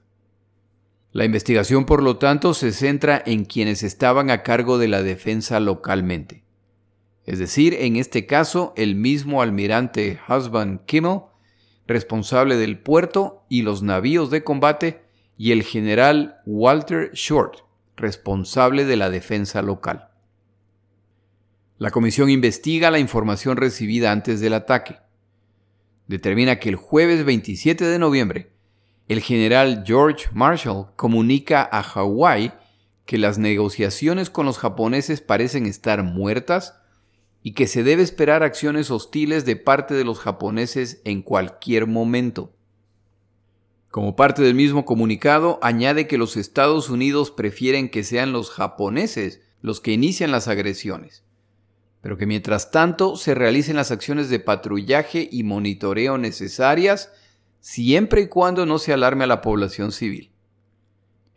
La 1.13 1.23
investigación, 1.23 1.85
por 1.85 2.03
lo 2.03 2.17
tanto, 2.17 2.53
se 2.53 2.73
centra 2.73 3.23
en 3.25 3.45
quienes 3.45 3.83
estaban 3.83 4.31
a 4.31 4.43
cargo 4.43 4.77
de 4.79 4.89
la 4.89 5.01
defensa 5.01 5.61
localmente 5.61 6.43
es 7.29 7.38
decir, 7.38 7.75
en 7.75 7.95
este 7.95 8.25
caso 8.25 8.74
el 8.75 8.95
mismo 8.95 9.43
almirante 9.43 10.19
Husband 10.27 10.83
Kimmel, 10.88 11.19
responsable 11.86 12.57
del 12.57 12.79
puerto 12.79 13.45
y 13.50 13.62
los 13.62 13.83
navíos 13.83 14.31
de 14.31 14.43
combate, 14.43 15.03
y 15.38 15.51
el 15.51 15.62
general 15.62 16.41
Walter 16.48 17.12
Short, 17.13 17.57
responsable 17.98 18.83
de 18.83 18.95
la 18.95 19.12
defensa 19.12 19.62
local. 19.62 20.09
La 21.77 21.91
comisión 21.91 22.31
investiga 22.31 22.89
la 22.89 22.98
información 22.98 23.57
recibida 23.57 24.12
antes 24.12 24.39
del 24.41 24.55
ataque. 24.55 24.98
Determina 26.07 26.57
que 26.57 26.69
el 26.69 26.77
jueves 26.77 27.25
27 27.25 27.86
de 27.86 28.00
noviembre, 28.00 28.53
el 29.07 29.21
general 29.21 29.83
George 29.86 30.29
Marshall 30.33 30.88
comunica 30.95 31.69
a 31.71 31.83
Hawái 31.83 32.53
que 33.05 33.19
las 33.19 33.38
negociaciones 33.38 34.31
con 34.31 34.48
los 34.48 34.57
japoneses 34.57 35.21
parecen 35.21 35.67
estar 35.67 36.01
muertas 36.01 36.78
y 37.41 37.53
que 37.53 37.67
se 37.67 37.84
debe 37.84 38.03
esperar 38.03 38.43
acciones 38.43 38.91
hostiles 38.91 39.46
de 39.46 39.55
parte 39.55 39.93
de 39.93 40.03
los 40.03 40.19
japoneses 40.19 41.01
en 41.05 41.22
cualquier 41.22 41.88
momento. 41.88 42.53
Como 43.89 44.15
parte 44.15 44.41
del 44.41 44.53
mismo 44.53 44.86
comunicado, 44.86 45.58
añade 45.62 46.08
que 46.08 46.17
los 46.17 46.38
Estados 46.38 46.89
Unidos 46.89 47.31
prefieren 47.31 47.89
que 47.89 48.03
sean 48.03 48.31
los 48.31 48.51
japoneses 48.51 49.41
los 49.62 49.81
que 49.81 49.91
inician 49.91 50.31
las 50.31 50.48
agresiones, 50.48 51.24
pero 52.01 52.17
que 52.17 52.25
mientras 52.25 52.72
tanto 52.72 53.15
se 53.15 53.36
realicen 53.36 53.75
las 53.75 53.91
acciones 53.91 54.29
de 54.29 54.39
patrullaje 54.39 55.27
y 55.31 55.43
monitoreo 55.43 56.17
necesarias 56.17 57.12
siempre 57.60 58.22
y 58.22 58.27
cuando 58.27 58.65
no 58.65 58.79
se 58.79 58.93
alarme 58.93 59.25
a 59.25 59.27
la 59.27 59.41
población 59.41 59.91
civil. 59.91 60.31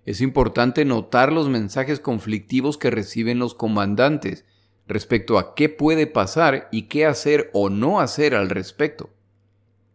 Es 0.05 0.21
importante 0.21 0.85
notar 0.85 1.33
los 1.33 1.49
mensajes 1.49 2.01
conflictivos 2.01 2.77
que 2.77 2.91
reciben 2.91 3.39
los 3.39 3.55
comandantes, 3.55 4.45
respecto 4.87 5.39
a 5.39 5.55
qué 5.55 5.69
puede 5.69 6.07
pasar 6.07 6.69
y 6.73 6.83
qué 6.83 7.07
hacer 7.07 7.51
o 7.53 7.71
no 7.71 8.01
hacer 8.01 8.35
al 8.35 8.51
respecto. 8.51 9.11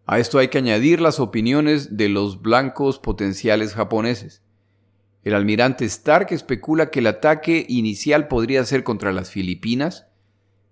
A 0.05 0.19
esto 0.19 0.39
hay 0.39 0.47
que 0.47 0.57
añadir 0.57 1.01
las 1.01 1.19
opiniones 1.19 1.97
de 1.97 2.09
los 2.09 2.41
blancos 2.41 2.97
potenciales 2.97 3.73
japoneses. 3.73 4.41
El 5.23 5.33
almirante 5.33 5.83
Stark 5.85 6.27
especula 6.31 6.89
que 6.89 6.99
el 6.99 7.07
ataque 7.07 7.65
inicial 7.67 8.29
podría 8.29 8.63
ser 8.63 8.85
contra 8.85 9.11
las 9.11 9.29
Filipinas, 9.29 10.07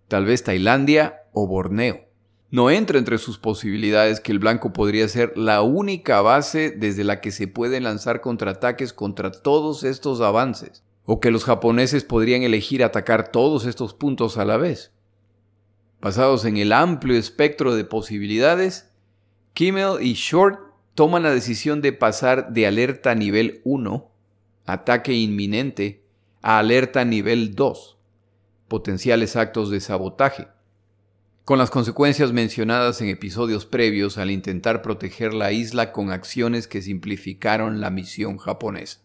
tal 0.08 0.26
vez 0.26 0.44
Tailandia 0.44 1.24
o 1.34 1.48
Borneo. 1.48 2.06
No 2.52 2.70
entra 2.70 2.98
entre 2.98 3.18
sus 3.18 3.38
posibilidades 3.38 4.22
que 4.22 4.32
el 4.32 4.40
blanco 4.40 4.72
podría 4.72 5.10
ser 5.10 5.38
la 5.38 5.62
única 5.62 6.22
base 6.22 6.72
desde 6.72 7.04
la 7.04 7.20
que 7.20 7.32
se 7.32 7.50
pueden 7.50 7.84
lanzar 7.84 8.22
contraataques 8.22 8.94
contra 8.94 9.32
todos 9.32 9.84
estos 9.84 10.22
avances 10.22 10.85
o 11.06 11.20
que 11.20 11.32
los 11.32 11.46
japoneses 11.46 12.04
podrían 12.04 12.44
elegir 12.44 12.84
atacar 12.84 13.32
todos 13.32 13.66
estos 13.66 13.94
puntos 13.94 14.38
a 14.38 14.46
la 14.46 14.58
vez. 14.58 14.92
Basados 16.02 16.46
en 16.46 16.58
el 16.58 16.74
amplio 16.74 17.18
espectro 17.18 17.76
de 17.76 17.86
posibilidades, 17.86 18.92
Kimmel 19.54 20.02
y 20.02 20.14
Short 20.14 20.60
toman 20.96 21.24
la 21.24 21.32
decisión 21.32 21.82
de 21.82 21.94
pasar 21.94 22.52
de 22.52 22.68
alerta 22.68 23.16
nivel 23.16 23.62
1, 23.64 24.12
ataque 24.66 25.14
inminente, 25.14 26.04
a 26.42 26.60
alerta 26.60 27.06
nivel 27.06 27.56
2, 27.56 27.98
potenciales 28.68 29.36
actos 29.36 29.70
de 29.70 29.80
sabotaje, 29.80 30.48
con 31.44 31.60
las 31.60 31.70
consecuencias 31.70 32.34
mencionadas 32.34 33.02
en 33.02 33.10
episodios 33.10 33.66
previos 33.66 34.18
al 34.18 34.32
intentar 34.32 34.82
proteger 34.82 35.34
la 35.34 35.52
isla 35.52 35.92
con 35.92 36.12
acciones 36.12 36.68
que 36.68 36.82
simplificaron 36.82 37.82
la 37.82 37.92
misión 37.92 38.38
japonesa. 38.38 39.05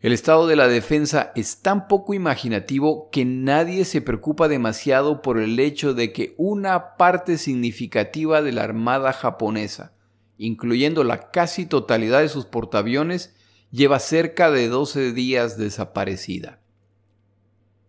El 0.00 0.12
estado 0.12 0.46
de 0.46 0.56
la 0.56 0.68
defensa 0.68 1.32
es 1.34 1.62
tan 1.62 1.88
poco 1.88 2.12
imaginativo 2.12 3.08
que 3.10 3.24
nadie 3.24 3.84
se 3.86 4.02
preocupa 4.02 4.46
demasiado 4.46 5.22
por 5.22 5.38
el 5.38 5.58
hecho 5.58 5.94
de 5.94 6.12
que 6.12 6.34
una 6.36 6.96
parte 6.96 7.38
significativa 7.38 8.42
de 8.42 8.52
la 8.52 8.64
Armada 8.64 9.14
japonesa, 9.14 9.94
incluyendo 10.36 11.02
la 11.02 11.30
casi 11.30 11.64
totalidad 11.64 12.20
de 12.20 12.28
sus 12.28 12.44
portaaviones, 12.44 13.34
lleva 13.70 13.98
cerca 13.98 14.50
de 14.50 14.68
12 14.68 15.12
días 15.12 15.56
desaparecida. 15.56 16.60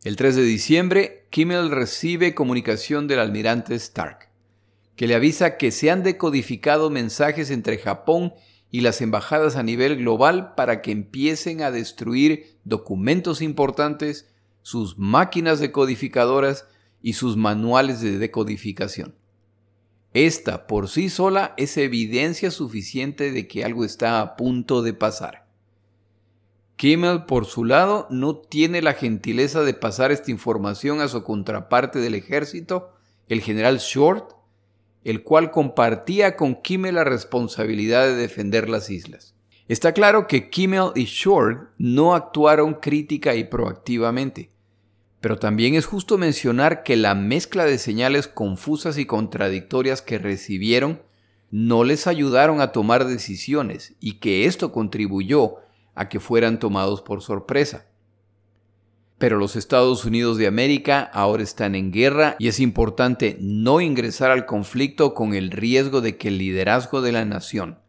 El 0.03 0.15
3 0.15 0.37
de 0.37 0.43
diciembre, 0.43 1.27
Kimmel 1.29 1.71
recibe 1.71 2.33
comunicación 2.33 3.07
del 3.07 3.19
almirante 3.19 3.75
Stark, 3.75 4.29
que 4.95 5.07
le 5.07 5.15
avisa 5.15 5.57
que 5.57 5.71
se 5.71 5.91
han 5.91 6.03
decodificado 6.03 6.89
mensajes 6.89 7.51
entre 7.51 7.77
Japón 7.77 8.33
y 8.33 8.56
las 8.71 9.01
embajadas 9.01 9.55
a 9.55 9.63
nivel 9.63 9.97
global 9.97 10.53
para 10.55 10.81
que 10.81 10.91
empiecen 10.91 11.62
a 11.62 11.71
destruir 11.71 12.57
documentos 12.63 13.41
importantes, 13.41 14.29
sus 14.62 14.97
máquinas 14.97 15.59
decodificadoras 15.59 16.67
y 17.01 17.13
sus 17.13 17.38
manuales 17.38 18.01
de 18.01 18.17
decodificación. 18.17 19.15
Esta 20.13 20.67
por 20.67 20.89
sí 20.89 21.09
sola 21.09 21.53
es 21.57 21.77
evidencia 21.77 22.51
suficiente 22.51 23.31
de 23.31 23.47
que 23.47 23.63
algo 23.63 23.86
está 23.86 24.21
a 24.21 24.36
punto 24.36 24.81
de 24.81 24.93
pasar. 24.93 25.47
Kimmel, 26.75 27.25
por 27.25 27.45
su 27.45 27.65
lado, 27.65 28.07
no 28.09 28.36
tiene 28.38 28.81
la 28.81 28.93
gentileza 28.93 29.62
de 29.63 29.74
pasar 29.74 30.12
esta 30.12 30.31
información 30.31 31.01
a 31.01 31.07
su 31.07 31.24
contraparte 31.24 32.00
del 32.00 32.15
ejército, 32.15 32.93
el 33.27 33.41
general 33.41 33.79
Short, 33.79 34.37
el 35.07 35.23
cual 35.23 35.51
compartía 35.51 36.35
con 36.35 36.61
Kimmel 36.61 36.95
la 36.95 37.05
responsabilidad 37.05 38.05
de 38.07 38.15
defender 38.15 38.67
las 38.67 38.89
islas. 38.89 39.35
Está 39.69 39.93
claro 39.93 40.27
que 40.27 40.49
Kimmel 40.49 40.91
y 40.95 41.05
Short 41.05 41.69
no 41.77 42.13
actuaron 42.13 42.73
crítica 42.73 43.33
y 43.33 43.45
proactivamente, 43.45 44.51
pero 45.21 45.39
también 45.39 45.75
es 45.75 45.85
justo 45.85 46.17
mencionar 46.17 46.83
que 46.83 46.97
la 46.97 47.15
mezcla 47.15 47.63
de 47.63 47.77
señales 47.77 48.27
confusas 48.27 48.97
y 48.97 49.05
contradictorias 49.05 50.01
que 50.01 50.19
recibieron 50.19 51.01
no 51.51 51.85
les 51.85 52.05
ayudaron 52.05 52.59
a 52.59 52.73
tomar 52.73 53.07
decisiones 53.07 53.95
y 54.01 54.15
que 54.19 54.45
esto 54.45 54.73
contribuyó 54.73 55.55
a 55.95 56.09
que 56.09 56.19
fueran 56.19 56.59
tomados 56.59 57.01
por 57.01 57.21
sorpresa. 57.21 57.85
Pero 59.17 59.38
los 59.38 59.55
Estados 59.55 60.05
Unidos 60.05 60.38
de 60.38 60.47
América 60.47 61.09
ahora 61.13 61.41
están 61.41 61.74
en 61.74 61.91
guerra 61.91 62.36
y 62.38 62.47
es 62.50 62.59
importante 62.59 63.38
no 63.41 63.81
ingresar 63.81 64.29
al 64.29 64.45
conflicto 64.45 65.13
con 65.13 65.33
el 65.33 65.50
riesgo 65.50 66.01
de 66.01 66.17
que 66.17 66.27
el 66.27 66.38
liderazgo 66.38 67.01
de 67.01 67.12
la 67.12 67.25
nación 67.25 67.79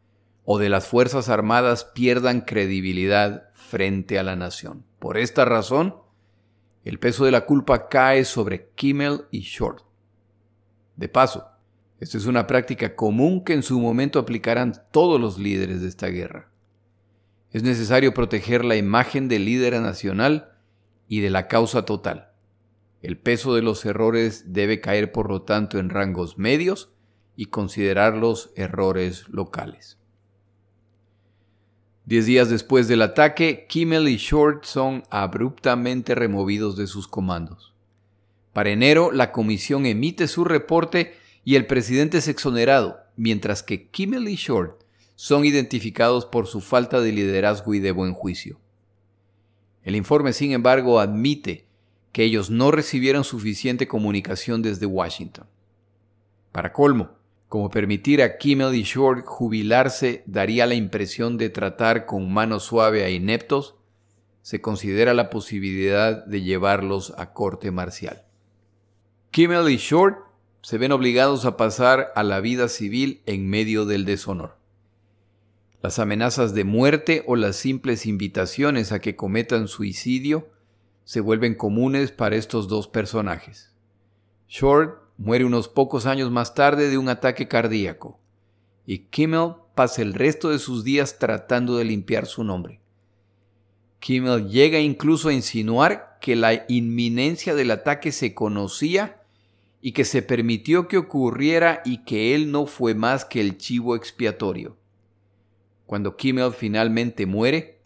o 0.44 0.58
de 0.58 0.70
las 0.70 0.86
Fuerzas 0.86 1.28
Armadas 1.28 1.84
pierdan 1.84 2.40
credibilidad 2.40 3.50
frente 3.52 4.18
a 4.18 4.22
la 4.22 4.36
nación. 4.36 4.84
Por 4.98 5.18
esta 5.18 5.44
razón, 5.44 5.96
el 6.84 6.98
peso 6.98 7.26
de 7.26 7.32
la 7.32 7.44
culpa 7.44 7.88
cae 7.88 8.24
sobre 8.24 8.70
Kimmel 8.74 9.26
y 9.30 9.40
Short. 9.40 9.84
De 10.96 11.10
paso, 11.10 11.46
esta 12.00 12.16
es 12.16 12.24
una 12.24 12.46
práctica 12.46 12.96
común 12.96 13.44
que 13.44 13.52
en 13.52 13.62
su 13.62 13.78
momento 13.78 14.18
aplicarán 14.18 14.72
todos 14.90 15.20
los 15.20 15.38
líderes 15.38 15.82
de 15.82 15.88
esta 15.88 16.06
guerra. 16.06 16.48
Es 17.52 17.62
necesario 17.62 18.14
proteger 18.14 18.64
la 18.64 18.76
imagen 18.76 19.28
del 19.28 19.44
líder 19.44 19.80
nacional 19.82 20.54
y 21.08 21.20
de 21.20 21.30
la 21.30 21.48
causa 21.48 21.84
total. 21.84 22.32
El 23.00 23.18
peso 23.18 23.54
de 23.54 23.62
los 23.62 23.84
errores 23.84 24.52
debe 24.52 24.80
caer 24.80 25.12
por 25.12 25.28
lo 25.28 25.42
tanto 25.42 25.78
en 25.78 25.90
rangos 25.90 26.36
medios 26.38 26.90
y 27.36 27.46
considerarlos 27.46 28.50
errores 28.56 29.28
locales. 29.28 29.98
Diez 32.04 32.26
días 32.26 32.48
después 32.48 32.88
del 32.88 33.02
ataque, 33.02 33.66
Kimmel 33.68 34.08
y 34.08 34.16
Short 34.16 34.64
son 34.64 35.02
abruptamente 35.10 36.14
removidos 36.14 36.76
de 36.76 36.86
sus 36.86 37.06
comandos. 37.06 37.74
Para 38.52 38.70
enero, 38.70 39.12
la 39.12 39.30
comisión 39.30 39.86
emite 39.86 40.26
su 40.26 40.44
reporte 40.44 41.14
y 41.44 41.54
el 41.54 41.66
presidente 41.66 42.18
es 42.18 42.28
exonerado, 42.28 42.98
mientras 43.16 43.62
que 43.62 43.88
Kimmel 43.88 44.28
y 44.28 44.36
Short 44.36 44.82
son 45.14 45.44
identificados 45.44 46.24
por 46.24 46.46
su 46.46 46.60
falta 46.60 47.00
de 47.00 47.12
liderazgo 47.12 47.74
y 47.74 47.78
de 47.78 47.92
buen 47.92 48.14
juicio. 48.14 48.58
El 49.88 49.96
informe, 49.96 50.34
sin 50.34 50.52
embargo, 50.52 51.00
admite 51.00 51.64
que 52.12 52.22
ellos 52.22 52.50
no 52.50 52.70
recibieron 52.70 53.24
suficiente 53.24 53.88
comunicación 53.88 54.60
desde 54.60 54.84
Washington. 54.84 55.46
Para 56.52 56.74
colmo, 56.74 57.12
como 57.48 57.70
permitir 57.70 58.20
a 58.20 58.36
Kimmel 58.36 58.74
y 58.74 58.82
Short 58.82 59.24
jubilarse 59.24 60.24
daría 60.26 60.66
la 60.66 60.74
impresión 60.74 61.38
de 61.38 61.48
tratar 61.48 62.04
con 62.04 62.30
mano 62.30 62.60
suave 62.60 63.02
a 63.02 63.08
ineptos, 63.08 63.76
se 64.42 64.60
considera 64.60 65.14
la 65.14 65.30
posibilidad 65.30 66.22
de 66.26 66.42
llevarlos 66.42 67.14
a 67.16 67.32
corte 67.32 67.70
marcial. 67.70 68.26
Kimmel 69.30 69.70
y 69.70 69.78
Short 69.78 70.18
se 70.60 70.76
ven 70.76 70.92
obligados 70.92 71.46
a 71.46 71.56
pasar 71.56 72.12
a 72.14 72.22
la 72.24 72.40
vida 72.40 72.68
civil 72.68 73.22
en 73.24 73.48
medio 73.48 73.86
del 73.86 74.04
deshonor. 74.04 74.57
Las 75.80 76.00
amenazas 76.00 76.54
de 76.54 76.64
muerte 76.64 77.22
o 77.26 77.36
las 77.36 77.54
simples 77.54 78.04
invitaciones 78.04 78.90
a 78.90 78.98
que 78.98 79.14
cometan 79.14 79.68
suicidio 79.68 80.48
se 81.04 81.20
vuelven 81.20 81.54
comunes 81.54 82.10
para 82.10 82.34
estos 82.34 82.66
dos 82.66 82.88
personajes. 82.88 83.72
Short 84.48 85.00
muere 85.18 85.44
unos 85.44 85.68
pocos 85.68 86.06
años 86.06 86.32
más 86.32 86.54
tarde 86.54 86.90
de 86.90 86.98
un 86.98 87.08
ataque 87.08 87.46
cardíaco, 87.46 88.18
y 88.86 88.98
Kimmel 89.10 89.52
pasa 89.76 90.02
el 90.02 90.14
resto 90.14 90.50
de 90.50 90.58
sus 90.58 90.82
días 90.82 91.18
tratando 91.20 91.76
de 91.76 91.84
limpiar 91.84 92.26
su 92.26 92.42
nombre. 92.42 92.80
Kimmel 94.00 94.48
llega 94.48 94.80
incluso 94.80 95.28
a 95.28 95.32
insinuar 95.32 96.18
que 96.20 96.34
la 96.34 96.64
inminencia 96.68 97.54
del 97.54 97.70
ataque 97.70 98.10
se 98.10 98.34
conocía 98.34 99.22
y 99.80 99.92
que 99.92 100.04
se 100.04 100.22
permitió 100.22 100.88
que 100.88 100.98
ocurriera 100.98 101.82
y 101.84 102.04
que 102.04 102.34
él 102.34 102.50
no 102.50 102.66
fue 102.66 102.94
más 102.94 103.24
que 103.24 103.40
el 103.40 103.58
chivo 103.58 103.94
expiatorio. 103.94 104.76
Cuando 105.88 106.16
Kimmel 106.16 106.52
finalmente 106.52 107.26
muere, 107.26 107.80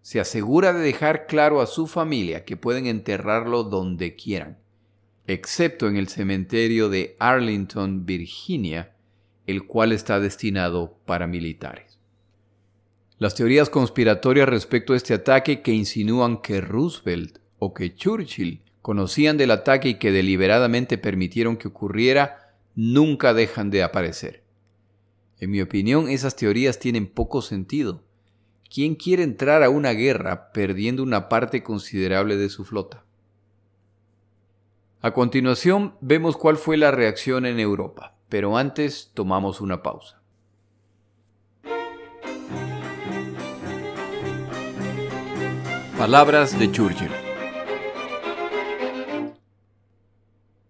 se 0.00 0.18
asegura 0.18 0.72
de 0.72 0.80
dejar 0.80 1.28
claro 1.28 1.60
a 1.60 1.68
su 1.68 1.86
familia 1.86 2.44
que 2.44 2.56
pueden 2.56 2.86
enterrarlo 2.86 3.62
donde 3.62 4.16
quieran 4.16 4.58
excepto 5.26 5.88
en 5.88 5.96
el 5.96 6.08
cementerio 6.08 6.88
de 6.88 7.16
Arlington, 7.18 8.04
Virginia, 8.04 8.92
el 9.46 9.66
cual 9.66 9.92
está 9.92 10.20
destinado 10.20 10.98
para 11.06 11.26
militares. 11.26 11.98
Las 13.18 13.34
teorías 13.34 13.70
conspiratorias 13.70 14.48
respecto 14.48 14.92
a 14.92 14.96
este 14.96 15.14
ataque 15.14 15.62
que 15.62 15.72
insinúan 15.72 16.42
que 16.42 16.60
Roosevelt 16.60 17.38
o 17.58 17.72
que 17.72 17.94
Churchill 17.94 18.62
conocían 18.80 19.36
del 19.36 19.52
ataque 19.52 19.90
y 19.90 19.94
que 19.94 20.10
deliberadamente 20.10 20.98
permitieron 20.98 21.56
que 21.56 21.68
ocurriera 21.68 22.56
nunca 22.74 23.32
dejan 23.32 23.70
de 23.70 23.84
aparecer. 23.84 24.41
En 25.42 25.50
mi 25.50 25.60
opinión, 25.60 26.08
esas 26.08 26.36
teorías 26.36 26.78
tienen 26.78 27.08
poco 27.08 27.42
sentido. 27.42 28.04
¿Quién 28.72 28.94
quiere 28.94 29.24
entrar 29.24 29.64
a 29.64 29.70
una 29.70 29.90
guerra 29.90 30.52
perdiendo 30.52 31.02
una 31.02 31.28
parte 31.28 31.64
considerable 31.64 32.36
de 32.36 32.48
su 32.48 32.64
flota? 32.64 33.04
A 35.00 35.12
continuación 35.12 35.96
vemos 36.00 36.36
cuál 36.36 36.56
fue 36.56 36.76
la 36.76 36.92
reacción 36.92 37.44
en 37.44 37.58
Europa, 37.58 38.14
pero 38.28 38.56
antes 38.56 39.10
tomamos 39.14 39.60
una 39.60 39.82
pausa. 39.82 40.22
Palabras 45.98 46.56
de 46.56 46.70
Churchill. 46.70 47.10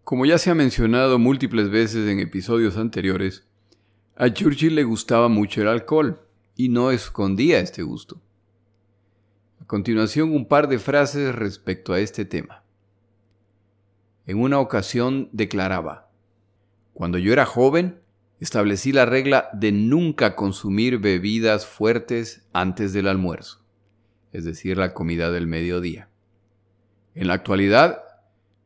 Como 0.03 0.25
ya 0.25 0.39
se 0.39 0.49
ha 0.49 0.55
mencionado 0.55 1.19
múltiples 1.19 1.69
veces 1.69 2.09
en 2.09 2.21
episodios 2.21 2.79
anteriores, 2.79 3.47
a 4.15 4.33
Churchill 4.33 4.75
le 4.75 4.85
gustaba 4.85 5.29
mucho 5.29 5.63
el 5.63 5.69
alcohol 5.69 6.21
y 6.55 6.69
no 6.69 6.91
escondía 6.91 7.61
este 7.61 7.83
gusto. 7.83 8.21
A 9.61 9.65
continuación 9.65 10.33
un 10.33 10.47
par 10.47 10.69
de 10.69 10.79
frases 10.79 11.35
respecto 11.35 11.93
a 11.93 12.01
este 12.01 12.25
tema. 12.25 12.63
En 14.27 14.39
una 14.39 14.61
ocasión 14.61 15.31
declaraba, 15.33 16.11
Cuando 16.93 17.19
yo 17.19 17.33
era 17.33 17.47
joven, 17.47 18.01
establecí 18.39 18.93
la 18.93 19.07
regla 19.07 19.49
de 19.55 19.73
nunca 19.73 20.37
consumir 20.37 20.99
bebidas 20.99 21.67
fuertes 21.67 22.47
antes 22.53 22.93
del 22.93 23.09
almuerzo, 23.09 23.65
es 24.33 24.45
decir, 24.45 24.77
la 24.77 24.93
comida 24.93 25.31
del 25.31 25.47
mediodía. 25.47 26.09
En 27.15 27.29
la 27.29 27.35
actualidad, 27.35 28.03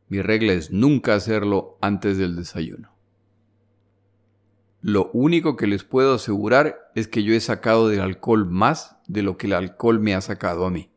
mi 0.09 0.21
regla 0.21 0.53
es 0.53 0.71
nunca 0.71 1.15
hacerlo 1.15 1.77
antes 1.81 2.17
del 2.17 2.35
desayuno. 2.35 2.96
Lo 4.81 5.09
único 5.11 5.55
que 5.57 5.65
les 5.65 5.83
puedo 5.83 6.13
asegurar 6.13 6.91
es 6.93 7.07
que 7.07 7.23
yo 7.23 7.33
he 7.33 7.39
sacado 7.39 7.89
del 7.89 7.99
alcohol 7.99 8.45
más 8.45 8.97
de 9.07 9.23
lo 9.23 9.35
que 9.37 9.47
el 9.47 9.53
alcohol 9.53 9.99
me 9.99 10.13
ha 10.13 10.21
sacado 10.21 10.65
a 10.65 10.69
mí. 10.69 10.91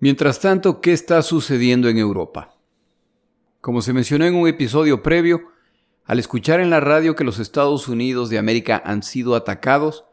Mientras 0.00 0.40
tanto, 0.40 0.80
¿qué 0.80 0.92
está 0.92 1.22
sucediendo 1.22 1.88
en 1.88 1.98
Europa? 1.98 2.56
Como 3.60 3.80
se 3.80 3.94
mencionó 3.94 4.26
en 4.26 4.34
un 4.34 4.48
episodio 4.48 5.02
previo, 5.02 5.48
al 6.04 6.18
escuchar 6.18 6.60
en 6.60 6.68
la 6.68 6.80
radio 6.80 7.14
que 7.14 7.24
los 7.24 7.38
Estados 7.38 7.88
Unidos 7.88 8.28
de 8.28 8.38
América 8.38 8.82
han 8.84 9.02
sido 9.02 9.34
atacados, 9.34 10.04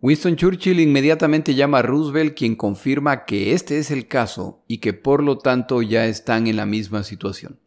Winston 0.00 0.36
Churchill 0.36 0.78
inmediatamente 0.78 1.56
llama 1.56 1.80
a 1.80 1.82
Roosevelt 1.82 2.36
quien 2.36 2.54
confirma 2.54 3.24
que 3.24 3.52
este 3.52 3.78
es 3.78 3.90
el 3.90 4.06
caso 4.06 4.62
y 4.68 4.78
que 4.78 4.92
por 4.92 5.24
lo 5.24 5.38
tanto 5.38 5.82
ya 5.82 6.06
están 6.06 6.46
en 6.46 6.54
la 6.54 6.66
misma 6.66 7.02
situación. 7.02 7.58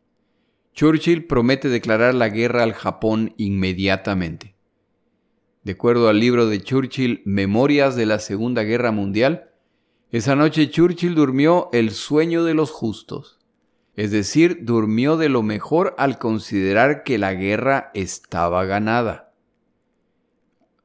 Churchill 0.73 1.25
promete 1.25 1.67
declarar 1.67 2.15
la 2.15 2.29
guerra 2.29 2.63
al 2.63 2.71
Japón 2.71 3.33
inmediatamente. 3.35 4.55
De 5.63 5.73
acuerdo 5.73 6.07
al 6.07 6.21
libro 6.21 6.47
de 6.47 6.61
Churchill 6.61 7.21
Memorias 7.25 7.97
de 7.97 8.05
la 8.05 8.19
Segunda 8.19 8.63
Guerra 8.63 8.93
Mundial, 8.93 9.49
esa 10.09 10.37
noche 10.37 10.69
Churchill 10.69 11.15
durmió 11.15 11.67
el 11.73 11.91
sueño 11.91 12.45
de 12.45 12.53
los 12.53 12.71
justos, 12.71 13.39
es 13.97 14.11
decir, 14.11 14.59
durmió 14.61 15.17
de 15.17 15.27
lo 15.27 15.43
mejor 15.43 15.95
al 15.97 16.17
considerar 16.17 17.03
que 17.03 17.17
la 17.17 17.33
guerra 17.33 17.91
estaba 17.93 18.63
ganada. 18.63 19.30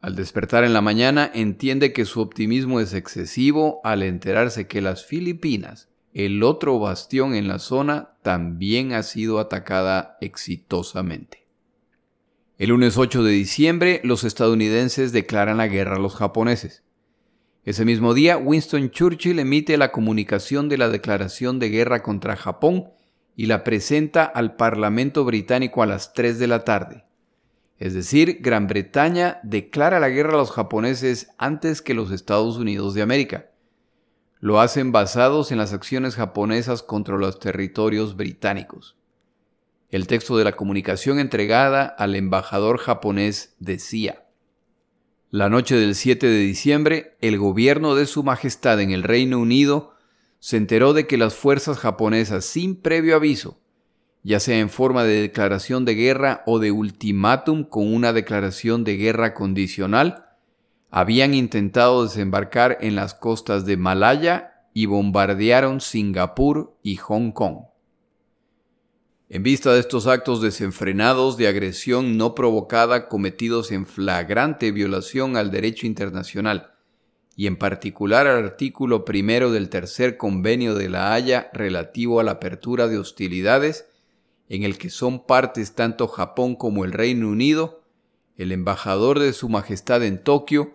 Al 0.00 0.14
despertar 0.14 0.64
en 0.64 0.72
la 0.72 0.82
mañana 0.82 1.30
entiende 1.34 1.92
que 1.92 2.04
su 2.04 2.20
optimismo 2.20 2.80
es 2.80 2.94
excesivo 2.94 3.80
al 3.82 4.02
enterarse 4.02 4.66
que 4.66 4.80
las 4.80 5.04
Filipinas, 5.04 5.88
el 6.12 6.42
otro 6.42 6.78
bastión 6.78 7.34
en 7.34 7.48
la 7.48 7.58
zona, 7.58 8.10
también 8.22 8.92
ha 8.92 9.02
sido 9.02 9.38
atacada 9.38 10.16
exitosamente. 10.20 11.46
El 12.58 12.70
lunes 12.70 12.96
8 12.96 13.22
de 13.22 13.32
diciembre, 13.32 14.00
los 14.02 14.24
estadounidenses 14.24 15.12
declaran 15.12 15.58
la 15.58 15.68
guerra 15.68 15.96
a 15.96 15.98
los 16.00 16.14
japoneses. 16.14 16.84
Ese 17.64 17.84
mismo 17.84 18.14
día, 18.14 18.38
Winston 18.38 18.90
Churchill 18.90 19.40
emite 19.40 19.76
la 19.76 19.92
comunicación 19.92 20.68
de 20.68 20.78
la 20.78 20.88
declaración 20.88 21.58
de 21.58 21.68
guerra 21.68 22.02
contra 22.02 22.36
Japón 22.36 22.90
y 23.34 23.46
la 23.46 23.64
presenta 23.64 24.24
al 24.24 24.56
Parlamento 24.56 25.24
británico 25.24 25.82
a 25.82 25.86
las 25.86 26.12
3 26.12 26.38
de 26.38 26.46
la 26.46 26.64
tarde. 26.64 27.05
Es 27.78 27.92
decir, 27.92 28.38
Gran 28.40 28.66
Bretaña 28.66 29.38
declara 29.42 30.00
la 30.00 30.08
guerra 30.08 30.34
a 30.34 30.38
los 30.38 30.50
japoneses 30.50 31.28
antes 31.36 31.82
que 31.82 31.94
los 31.94 32.10
Estados 32.10 32.56
Unidos 32.56 32.94
de 32.94 33.02
América. 33.02 33.50
Lo 34.40 34.60
hacen 34.60 34.92
basados 34.92 35.52
en 35.52 35.58
las 35.58 35.72
acciones 35.72 36.14
japonesas 36.14 36.82
contra 36.82 37.16
los 37.16 37.38
territorios 37.38 38.16
británicos. 38.16 38.96
El 39.90 40.06
texto 40.06 40.36
de 40.36 40.44
la 40.44 40.52
comunicación 40.52 41.18
entregada 41.18 41.84
al 41.84 42.14
embajador 42.14 42.78
japonés 42.78 43.54
decía, 43.60 44.24
La 45.30 45.48
noche 45.48 45.76
del 45.76 45.94
7 45.94 46.26
de 46.26 46.38
diciembre, 46.38 47.16
el 47.20 47.38
gobierno 47.38 47.94
de 47.94 48.06
Su 48.06 48.22
Majestad 48.22 48.80
en 48.80 48.90
el 48.90 49.02
Reino 49.02 49.38
Unido 49.38 49.94
se 50.38 50.56
enteró 50.56 50.92
de 50.92 51.06
que 51.06 51.18
las 51.18 51.34
fuerzas 51.34 51.78
japonesas, 51.78 52.44
sin 52.44 52.80
previo 52.80 53.16
aviso, 53.16 53.58
ya 54.26 54.40
sea 54.40 54.58
en 54.58 54.70
forma 54.70 55.04
de 55.04 55.20
declaración 55.20 55.84
de 55.84 55.94
guerra 55.94 56.42
o 56.46 56.58
de 56.58 56.72
ultimátum 56.72 57.62
con 57.62 57.94
una 57.94 58.12
declaración 58.12 58.82
de 58.82 58.96
guerra 58.96 59.34
condicional, 59.34 60.24
habían 60.90 61.32
intentado 61.32 62.02
desembarcar 62.02 62.76
en 62.80 62.96
las 62.96 63.14
costas 63.14 63.66
de 63.66 63.76
Malaya 63.76 64.64
y 64.74 64.86
bombardearon 64.86 65.80
Singapur 65.80 66.76
y 66.82 66.96
Hong 66.96 67.30
Kong. 67.30 67.66
En 69.28 69.44
vista 69.44 69.72
de 69.72 69.78
estos 69.78 70.08
actos 70.08 70.42
desenfrenados 70.42 71.36
de 71.36 71.46
agresión 71.46 72.16
no 72.16 72.34
provocada 72.34 73.06
cometidos 73.06 73.70
en 73.70 73.86
flagrante 73.86 74.72
violación 74.72 75.36
al 75.36 75.52
derecho 75.52 75.86
internacional, 75.86 76.72
y 77.36 77.46
en 77.46 77.54
particular 77.54 78.26
al 78.26 78.42
artículo 78.42 79.04
primero 79.04 79.52
del 79.52 79.68
tercer 79.68 80.16
convenio 80.16 80.74
de 80.74 80.88
la 80.88 81.14
Haya 81.14 81.48
relativo 81.52 82.18
a 82.18 82.24
la 82.24 82.32
apertura 82.32 82.88
de 82.88 82.98
hostilidades, 82.98 83.86
en 84.48 84.62
el 84.62 84.78
que 84.78 84.90
son 84.90 85.24
partes 85.26 85.74
tanto 85.74 86.08
Japón 86.08 86.56
como 86.56 86.84
el 86.84 86.92
Reino 86.92 87.28
Unido, 87.28 87.82
el 88.36 88.52
embajador 88.52 89.18
de 89.18 89.32
Su 89.32 89.48
Majestad 89.48 90.04
en 90.04 90.22
Tokio 90.22 90.74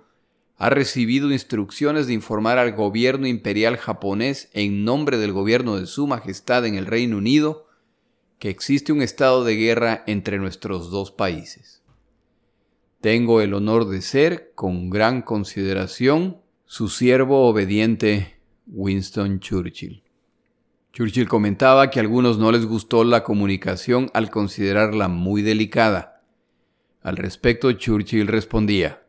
ha 0.58 0.70
recibido 0.70 1.32
instrucciones 1.32 2.08
de 2.08 2.14
informar 2.14 2.58
al 2.58 2.74
gobierno 2.74 3.28
imperial 3.28 3.78
japonés 3.78 4.50
en 4.54 4.84
nombre 4.86 5.18
del 5.18 5.32
gobierno 5.32 5.78
de 5.78 5.88
Su 5.88 6.08
Majestad 6.08 6.66
en 6.66 6.76
el 6.76 6.86
Reino 6.86 7.18
Unido 7.18 7.68
que 8.42 8.50
existe 8.50 8.92
un 8.92 9.04
estado 9.04 9.44
de 9.44 9.56
guerra 9.56 10.04
entre 10.08 10.40
nuestros 10.40 10.90
dos 10.90 11.12
países. 11.12 11.84
Tengo 13.00 13.40
el 13.40 13.54
honor 13.54 13.88
de 13.88 14.02
ser, 14.02 14.52
con 14.56 14.90
gran 14.90 15.22
consideración, 15.22 16.42
su 16.66 16.90
siervo 16.90 17.48
obediente 17.48 18.36
Winston 18.66 19.40
Churchill. 19.40 20.04
Churchill 20.94 21.30
comentaba 21.30 21.90
que 21.90 22.00
a 22.00 22.02
algunos 22.02 22.38
no 22.38 22.52
les 22.52 22.66
gustó 22.66 23.04
la 23.06 23.24
comunicación 23.24 24.10
al 24.14 24.30
considerarla 24.30 25.08
muy 25.08 25.42
delicada. 25.42 26.22
Al 27.02 27.16
respecto, 27.16 27.72
Churchill 27.72 28.28
respondía, 28.28 29.04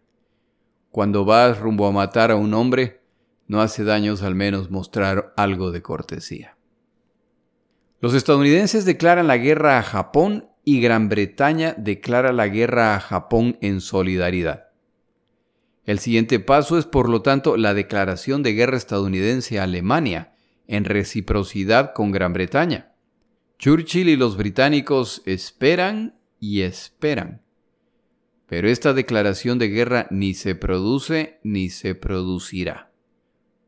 Cuando 0.90 1.24
vas 1.24 1.58
rumbo 1.58 1.86
a 1.86 1.92
matar 1.92 2.30
a 2.30 2.36
un 2.36 2.54
hombre, 2.54 3.02
no 3.48 3.60
hace 3.60 3.82
daños 3.82 4.22
al 4.22 4.36
menos 4.36 4.70
mostrar 4.70 5.34
algo 5.36 5.72
de 5.72 5.82
cortesía. 5.82 6.56
Los 8.00 8.14
estadounidenses 8.14 8.84
declaran 8.84 9.26
la 9.26 9.36
guerra 9.36 9.78
a 9.78 9.82
Japón 9.82 10.48
y 10.64 10.80
Gran 10.80 11.08
Bretaña 11.08 11.74
declara 11.76 12.32
la 12.32 12.46
guerra 12.46 12.94
a 12.94 13.00
Japón 13.00 13.58
en 13.60 13.80
solidaridad. 13.80 14.68
El 15.84 15.98
siguiente 15.98 16.38
paso 16.38 16.78
es, 16.78 16.86
por 16.86 17.08
lo 17.08 17.22
tanto, 17.22 17.56
la 17.56 17.74
declaración 17.74 18.44
de 18.44 18.54
guerra 18.54 18.76
estadounidense 18.76 19.58
a 19.58 19.64
Alemania, 19.64 20.31
en 20.72 20.86
reciprocidad 20.86 21.92
con 21.92 22.12
Gran 22.12 22.32
Bretaña. 22.32 22.94
Churchill 23.58 24.08
y 24.08 24.16
los 24.16 24.38
británicos 24.38 25.22
esperan 25.26 26.18
y 26.40 26.62
esperan. 26.62 27.42
Pero 28.46 28.68
esta 28.68 28.94
declaración 28.94 29.58
de 29.58 29.68
guerra 29.68 30.08
ni 30.10 30.32
se 30.32 30.54
produce 30.54 31.38
ni 31.44 31.68
se 31.68 31.94
producirá. 31.94 32.90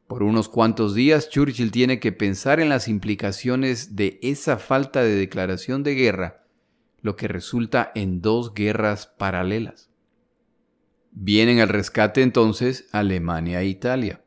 Por 0.07 0.23
unos 0.23 0.49
cuantos 0.49 0.95
días 0.95 1.29
Churchill 1.29 1.71
tiene 1.71 2.01
que 2.01 2.11
pensar 2.11 2.59
en 2.59 2.71
las 2.71 2.89
implicaciones 2.89 3.97
de 3.97 4.19
esa 4.23 4.57
falta 4.57 5.03
de 5.03 5.15
declaración 5.15 5.83
de 5.83 5.95
guerra, 5.95 6.47
lo 7.03 7.17
que 7.17 7.29
resulta 7.29 7.93
en 7.95 8.23
dos 8.23 8.55
guerras 8.55 9.07
paralelas. 9.07 9.91
Vienen 11.13 11.61
al 11.61 11.69
rescate 11.69 12.23
entonces 12.23 12.89
Alemania 12.93 13.61
e 13.61 13.67
Italia. 13.67 14.24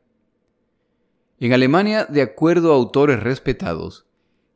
En 1.40 1.52
Alemania, 1.52 2.04
de 2.04 2.22
acuerdo 2.22 2.72
a 2.72 2.76
autores 2.76 3.22
respetados, 3.22 4.06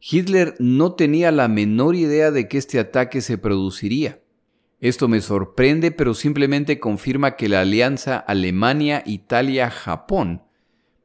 Hitler 0.01 0.57
no 0.59 0.95
tenía 0.95 1.31
la 1.31 1.47
menor 1.47 1.95
idea 1.95 2.33
de 2.33 2.49
que 2.49 2.59
este 2.59 2.81
ataque 2.81 3.21
se 3.21 3.39
produciría. 3.39 4.21
Esto 4.81 5.07
me 5.07 5.21
sorprende, 5.21 5.93
pero 5.93 6.13
simplemente 6.13 6.81
confirma 6.81 7.37
que 7.37 7.49
la 7.49 7.61
alianza 7.61 8.17
Alemania-Italia-Japón, 8.17 10.43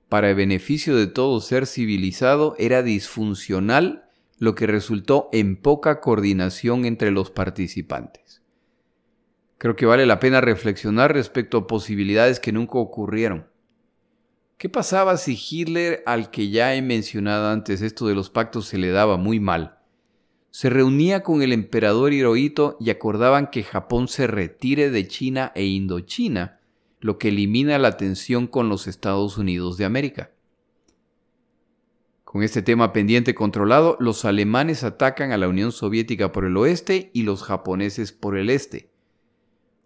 para 0.10 0.32
el 0.32 0.36
beneficio 0.36 0.96
de 0.96 1.06
todo 1.06 1.40
ser 1.42 1.68
civilizado, 1.68 2.56
era 2.58 2.82
disfuncional, 2.82 4.06
lo 4.40 4.56
que 4.56 4.66
resultó 4.66 5.30
en 5.32 5.58
poca 5.58 6.00
coordinación 6.00 6.86
entre 6.86 7.12
los 7.12 7.30
participantes. 7.30 8.42
Creo 9.60 9.76
que 9.76 9.86
vale 9.86 10.08
la 10.08 10.20
pena 10.20 10.42
reflexionar 10.42 11.14
respecto 11.14 11.60
a 11.60 11.68
posibilidades 11.68 12.40
que 12.40 12.52
nunca 12.52 12.80
ocurrieron. 12.80 13.46
¿Qué 14.58 14.70
pasaba 14.70 15.18
si 15.18 15.38
Hitler, 15.40 16.02
al 16.08 16.32
que 16.32 16.50
ya 16.50 16.74
he 16.74 16.82
mencionado 16.82 17.50
antes 17.50 17.84
esto 17.84 18.08
de 18.08 18.16
los 18.16 18.32
pactos 18.32 18.66
se 18.66 18.80
le 18.80 18.90
daba 18.90 19.16
muy 19.16 19.40
mal, 19.40 19.78
se 20.50 20.72
reunía 20.72 21.22
con 21.22 21.44
el 21.44 21.54
emperador 21.54 22.12
Hirohito 22.12 22.76
y 22.80 22.90
acordaban 22.90 23.52
que 23.52 23.62
Japón 23.62 24.08
se 24.08 24.26
retire 24.26 24.90
de 24.90 25.08
China 25.08 25.52
e 25.54 25.66
Indochina, 25.66 26.60
lo 27.00 27.20
que 27.20 27.28
elimina 27.28 27.78
la 27.78 27.98
tensión 27.98 28.48
con 28.48 28.68
los 28.68 28.88
Estados 28.88 29.38
Unidos 29.38 29.78
de 29.78 29.86
América? 29.86 30.32
Con 32.24 32.42
este 32.42 32.64
tema 32.64 32.94
pendiente 32.94 33.36
controlado, 33.36 33.96
los 34.00 34.26
alemanes 34.26 34.84
atacan 34.84 35.32
a 35.32 35.38
la 35.38 35.48
Unión 35.48 35.72
Soviética 35.72 36.32
por 36.32 36.46
el 36.46 36.58
oeste 36.58 37.12
y 37.14 37.22
los 37.22 37.44
japoneses 37.44 38.12
por 38.12 38.36
el 38.36 38.50
este. 38.50 38.90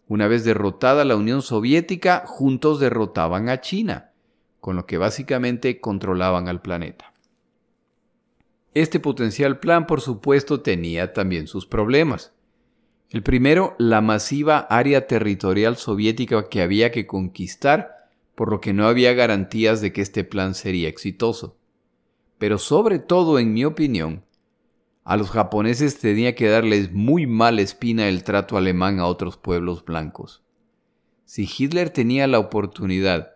Una 0.08 0.30
vez 0.30 0.46
derrotada 0.46 1.04
la 1.04 1.18
Unión 1.18 1.42
Soviética, 1.42 2.24
juntos 2.26 2.80
derrotaban 2.80 3.50
a 3.50 3.60
China 3.60 4.11
con 4.62 4.78
lo 4.78 4.86
que 4.86 4.98
básicamente 4.98 5.82
controlaban 5.82 6.48
al 6.48 6.62
planeta. 6.62 7.14
Este 8.74 9.02
potencial 9.02 9.60
plan, 9.60 9.86
por 9.86 10.00
supuesto, 10.00 10.62
tenía 10.62 11.12
también 11.12 11.48
sus 11.48 11.66
problemas. 11.66 12.32
El 13.10 13.24
primero, 13.24 13.76
la 13.78 14.00
masiva 14.00 14.60
área 14.60 15.08
territorial 15.08 15.76
soviética 15.76 16.48
que 16.48 16.62
había 16.62 16.92
que 16.92 17.06
conquistar, 17.06 18.08
por 18.36 18.50
lo 18.50 18.62
que 18.62 18.72
no 18.72 18.88
había 18.88 19.14
garantías 19.14 19.82
de 19.82 19.92
que 19.92 20.02
este 20.02 20.24
plan 20.24 20.54
sería 20.54 20.88
exitoso. 20.88 21.58
Pero 22.38 22.58
sobre 22.58 23.00
todo, 23.00 23.40
en 23.40 23.54
mi 23.54 23.66
opinión, 23.66 24.24
a 25.04 25.18
los 25.18 25.32
japoneses 25.32 26.00
tenía 26.00 26.36
que 26.36 26.48
darles 26.48 26.94
muy 26.94 27.28
mala 27.28 27.62
espina 27.62 28.08
el 28.08 28.24
trato 28.24 28.56
alemán 28.56 29.00
a 29.00 29.08
otros 29.08 29.36
pueblos 29.36 29.84
blancos. 29.84 30.44
Si 31.26 31.50
Hitler 31.58 31.90
tenía 31.90 32.28
la 32.28 32.40
oportunidad 32.40 33.34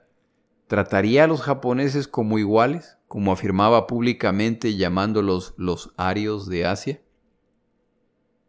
¿Trataría 0.67 1.25
a 1.25 1.27
los 1.27 1.41
japoneses 1.41 2.07
como 2.07 2.39
iguales, 2.39 2.97
como 3.07 3.31
afirmaba 3.31 3.85
públicamente 3.85 4.75
llamándolos 4.75 5.53
los 5.57 5.93
arios 5.95 6.47
de 6.49 6.65
Asia? 6.65 7.01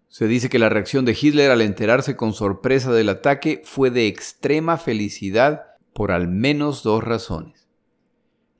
Se 0.09 0.27
dice 0.27 0.49
que 0.49 0.59
la 0.59 0.71
reacción 0.71 1.05
de 1.05 1.17
Hitler 1.21 1.51
al 1.51 1.61
enterarse 1.61 2.17
con 2.17 2.33
sorpresa 2.33 2.91
del 2.91 3.11
ataque 3.11 3.61
fue 3.65 3.91
de 3.91 4.07
extrema 4.07 4.79
felicidad 4.79 5.65
por 5.93 6.11
al 6.11 6.29
menos 6.29 6.83
dos 6.83 7.05
razones. 7.05 7.69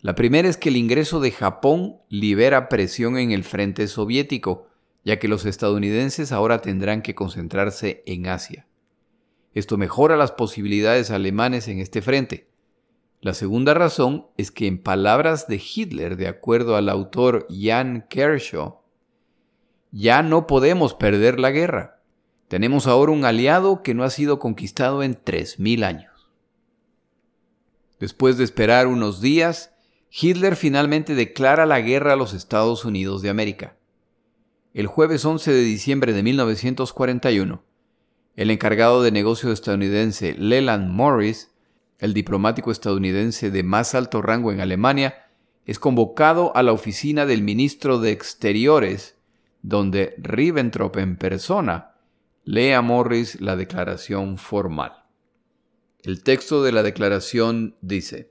La 0.03 0.15
primera 0.15 0.49
es 0.49 0.59
que 0.59 0.69
el 0.69 0.77
ingreso 0.77 1.19
de 1.21 1.31
Japón 1.31 1.97
libera 2.11 2.69
presión 2.69 3.17
en 3.17 3.31
el 3.31 3.43
frente 3.43 3.89
soviético, 3.89 4.69
ya 5.03 5.19
que 5.19 5.29
los 5.29 5.47
estadounidenses 5.47 6.31
ahora 6.31 6.61
tendrán 6.61 7.01
que 7.01 7.15
concentrarse 7.15 8.03
en 8.07 8.27
Asia. 8.27 8.67
Esto 9.55 9.79
mejora 9.79 10.17
las 10.17 10.33
posibilidades 10.33 11.11
alemanes 11.11 11.69
en 11.69 11.79
este 11.79 12.03
frente. 12.03 12.49
La 13.27 13.35
segunda 13.35 13.75
razón 13.75 14.29
es 14.37 14.53
que 14.53 14.69
en 14.69 14.81
palabras 14.81 15.49
de 15.49 15.61
Hitler, 15.61 16.17
de 16.17 16.29
acuerdo 16.29 16.77
al 16.77 16.89
autor 16.89 17.49
Jan 17.51 18.07
Kershaw, 18.09 18.83
ya 19.91 20.23
no 20.23 20.47
podemos 20.47 20.95
perder 20.95 21.41
la 21.41 21.51
guerra. 21.51 22.05
Tenemos 22.47 22.87
ahora 22.87 23.11
un 23.11 23.25
aliado 23.25 23.83
que 23.83 23.95
no 23.95 24.05
ha 24.05 24.11
sido 24.11 24.39
conquistado 24.39 25.03
en 25.03 25.17
3.000 25.17 25.83
años. 25.83 26.31
Después 27.99 28.39
de 28.39 28.45
esperar 28.45 28.87
unos 28.87 29.21
días, 29.21 29.75
Hitler 30.09 30.55
finalmente 30.55 31.17
declara 31.17 31.67
la 31.67 31.81
guerra 31.81 32.13
a 32.13 32.17
los 32.17 32.33
Estados 32.33 32.85
Unidos 32.85 33.23
de 33.23 33.31
América. 33.31 33.77
El 34.73 34.87
jueves 34.87 35.25
11 35.25 35.51
de 35.51 35.63
diciembre 35.63 36.13
de 36.13 36.23
1941, 36.23 37.65
el 38.37 38.51
encargado 38.53 39.03
de 39.03 39.11
negocio 39.11 39.51
estadounidense 39.51 40.37
Leland 40.39 40.91
Morris 40.91 41.56
el 41.99 42.15
diplomático 42.15 42.71
estadounidense 42.71 43.51
de 43.51 43.63
más 43.63 43.95
alto 43.95 44.23
rango 44.23 44.53
en 44.53 44.61
Alemania, 44.61 45.27
es 45.65 45.79
convocado 45.79 46.57
a 46.57 46.63
la 46.63 46.73
oficina 46.73 47.27
del 47.27 47.43
ministro 47.43 47.99
de 47.99 48.13
Exteriores 48.13 49.17
donde 49.63 50.15
Ribbentrop 50.19 50.97
en 50.97 51.17
persona 51.17 51.97
lee 52.45 52.71
a 52.71 52.83
Morris 52.83 53.41
la 53.41 53.57
declaración 53.57 54.39
formal. 54.39 55.05
El 56.05 56.23
texto 56.23 56.63
de 56.63 56.71
la 56.71 56.85
declaración 56.85 57.75
dice, 57.81 58.31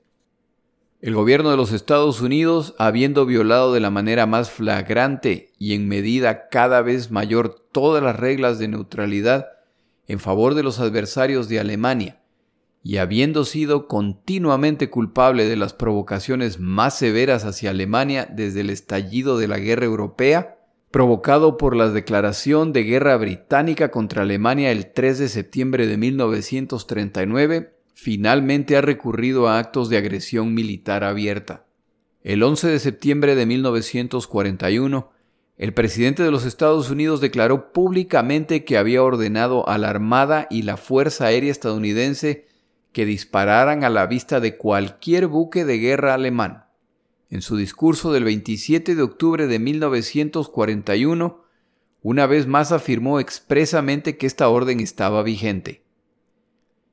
el 1.02 1.14
gobierno 1.14 1.50
de 1.50 1.58
los 1.58 1.72
Estados 1.72 2.22
Unidos, 2.22 2.74
habiendo 2.78 3.26
violado 3.26 3.74
de 3.74 3.80
la 3.80 3.90
manera 3.90 4.24
más 4.24 4.50
flagrante 4.50 5.52
y 5.58 5.74
en 5.74 5.86
medida 5.86 6.48
cada 6.48 6.80
vez 6.80 7.10
mayor 7.10 7.54
todas 7.70 8.02
las 8.02 8.16
reglas 8.16 8.58
de 8.58 8.68
neutralidad 8.68 9.48
en 10.08 10.20
favor 10.20 10.54
de 10.54 10.62
los 10.62 10.80
adversarios 10.80 11.50
de 11.50 11.60
Alemania, 11.60 12.22
y 12.86 12.98
habiendo 12.98 13.44
sido 13.44 13.88
continuamente 13.88 14.90
culpable 14.90 15.48
de 15.48 15.56
las 15.56 15.72
provocaciones 15.72 16.60
más 16.60 16.96
severas 16.96 17.44
hacia 17.44 17.70
Alemania 17.70 18.28
desde 18.30 18.60
el 18.60 18.70
estallido 18.70 19.38
de 19.38 19.48
la 19.48 19.58
guerra 19.58 19.86
europea, 19.86 20.60
provocado 20.92 21.56
por 21.56 21.74
la 21.74 21.90
declaración 21.90 22.72
de 22.72 22.84
guerra 22.84 23.16
británica 23.16 23.90
contra 23.90 24.22
Alemania 24.22 24.70
el 24.70 24.92
3 24.92 25.18
de 25.18 25.28
septiembre 25.28 25.88
de 25.88 25.96
1939, 25.96 27.74
finalmente 27.92 28.76
ha 28.76 28.82
recurrido 28.82 29.48
a 29.48 29.58
actos 29.58 29.88
de 29.88 29.96
agresión 29.96 30.54
militar 30.54 31.02
abierta. 31.02 31.66
El 32.22 32.40
11 32.44 32.68
de 32.68 32.78
septiembre 32.78 33.34
de 33.34 33.46
1941, 33.46 35.10
el 35.56 35.74
presidente 35.74 36.22
de 36.22 36.30
los 36.30 36.44
Estados 36.44 36.88
Unidos 36.88 37.20
declaró 37.20 37.72
públicamente 37.72 38.64
que 38.64 38.78
había 38.78 39.02
ordenado 39.02 39.68
a 39.68 39.76
la 39.76 39.90
Armada 39.90 40.46
y 40.50 40.62
la 40.62 40.76
Fuerza 40.76 41.26
Aérea 41.26 41.50
estadounidense 41.50 42.45
que 42.96 43.04
dispararan 43.04 43.84
a 43.84 43.90
la 43.90 44.06
vista 44.06 44.40
de 44.40 44.56
cualquier 44.56 45.26
buque 45.26 45.66
de 45.66 45.76
guerra 45.76 46.14
alemán. 46.14 46.64
En 47.28 47.42
su 47.42 47.58
discurso 47.58 48.10
del 48.10 48.24
27 48.24 48.94
de 48.94 49.02
octubre 49.02 49.46
de 49.46 49.58
1941, 49.58 51.44
una 52.00 52.26
vez 52.26 52.46
más 52.46 52.72
afirmó 52.72 53.20
expresamente 53.20 54.16
que 54.16 54.26
esta 54.26 54.48
orden 54.48 54.80
estaba 54.80 55.22
vigente. 55.22 55.84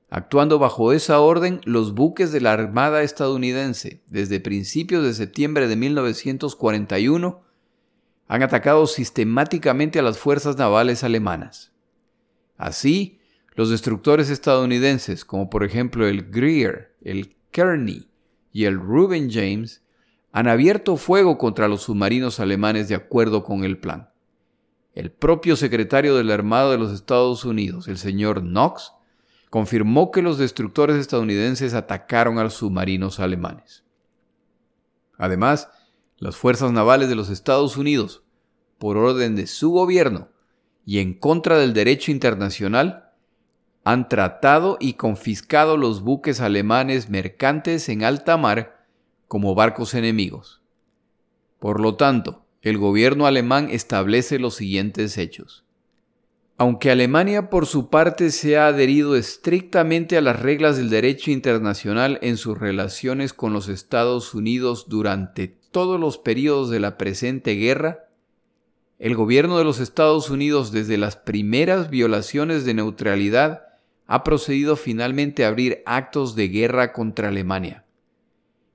Actuando 0.09 0.59
bajo 0.59 0.91
esa 0.91 1.21
orden, 1.21 1.61
los 1.63 1.93
buques 1.93 2.33
de 2.33 2.41
la 2.41 2.51
Armada 2.51 3.01
estadounidense, 3.01 4.03
desde 4.07 4.41
principios 4.41 5.05
de 5.05 5.13
septiembre 5.13 5.69
de 5.69 5.77
1941, 5.77 7.43
han 8.27 8.43
atacado 8.43 8.87
sistemáticamente 8.87 9.99
a 9.99 10.03
las 10.03 10.17
fuerzas 10.17 10.57
navales 10.57 11.05
alemanas. 11.05 11.71
Así, 12.57 13.21
los 13.55 13.69
destructores 13.69 14.29
estadounidenses, 14.29 15.25
como 15.25 15.49
por 15.49 15.63
ejemplo 15.63 16.07
el 16.07 16.29
Greer, 16.31 16.95
el 17.01 17.35
Kearney 17.51 18.07
y 18.51 18.65
el 18.65 18.79
Reuben 18.79 19.31
James, 19.31 19.83
han 20.31 20.47
abierto 20.47 20.97
fuego 20.97 21.37
contra 21.37 21.67
los 21.67 21.83
submarinos 21.83 22.39
alemanes 22.39 22.87
de 22.87 22.95
acuerdo 22.95 23.43
con 23.43 23.63
el 23.63 23.77
plan. 23.77 24.09
El 24.95 25.11
propio 25.11 25.55
secretario 25.55 26.15
de 26.15 26.23
la 26.23 26.33
Armada 26.33 26.71
de 26.71 26.77
los 26.77 26.91
Estados 26.91 27.45
Unidos, 27.45 27.87
el 27.87 27.97
señor 27.97 28.41
Knox, 28.41 28.93
confirmó 29.51 30.09
que 30.09 30.23
los 30.23 30.39
destructores 30.39 30.95
estadounidenses 30.95 31.75
atacaron 31.75 32.39
a 32.39 32.43
los 32.43 32.55
submarinos 32.55 33.19
alemanes. 33.19 33.83
Además, 35.17 35.69
las 36.17 36.35
fuerzas 36.35 36.71
navales 36.71 37.09
de 37.09 37.15
los 37.15 37.29
Estados 37.29 37.77
Unidos, 37.77 38.23
por 38.79 38.97
orden 38.97 39.35
de 39.35 39.45
su 39.45 39.69
gobierno 39.69 40.29
y 40.85 40.99
en 40.99 41.13
contra 41.13 41.57
del 41.57 41.73
derecho 41.73 42.11
internacional, 42.11 43.02
han 43.83 44.07
tratado 44.07 44.77
y 44.79 44.93
confiscado 44.93 45.77
los 45.77 46.01
buques 46.01 46.39
alemanes 46.39 47.09
mercantes 47.09 47.89
en 47.89 48.03
alta 48.03 48.37
mar 48.37 48.85
como 49.27 49.55
barcos 49.55 49.93
enemigos. 49.93 50.61
Por 51.59 51.79
lo 51.79 51.95
tanto, 51.95 52.45
el 52.61 52.77
gobierno 52.77 53.25
alemán 53.25 53.67
establece 53.69 54.39
los 54.39 54.55
siguientes 54.55 55.17
hechos. 55.17 55.65
Aunque 56.57 56.91
Alemania 56.91 57.49
por 57.49 57.65
su 57.65 57.89
parte 57.89 58.29
se 58.29 58.57
ha 58.57 58.67
adherido 58.67 59.15
estrictamente 59.17 60.17
a 60.17 60.21
las 60.21 60.39
reglas 60.39 60.77
del 60.77 60.89
derecho 60.89 61.31
internacional 61.31 62.19
en 62.21 62.37
sus 62.37 62.57
relaciones 62.57 63.33
con 63.33 63.51
los 63.51 63.67
Estados 63.67 64.33
Unidos 64.33 64.87
durante 64.87 65.47
todos 65.47 65.99
los 65.99 66.19
periodos 66.19 66.69
de 66.69 66.79
la 66.79 66.97
presente 66.97 67.55
guerra, 67.55 68.07
el 68.99 69.15
gobierno 69.15 69.57
de 69.57 69.65
los 69.65 69.79
Estados 69.79 70.29
Unidos 70.29 70.71
desde 70.71 70.97
las 70.97 71.17
primeras 71.17 71.89
violaciones 71.89 72.63
de 72.63 72.75
neutralidad 72.75 73.72
ha 74.07 74.23
procedido 74.23 74.75
finalmente 74.75 75.45
a 75.45 75.47
abrir 75.47 75.81
actos 75.85 76.35
de 76.35 76.49
guerra 76.49 76.93
contra 76.93 77.29
Alemania. 77.29 77.85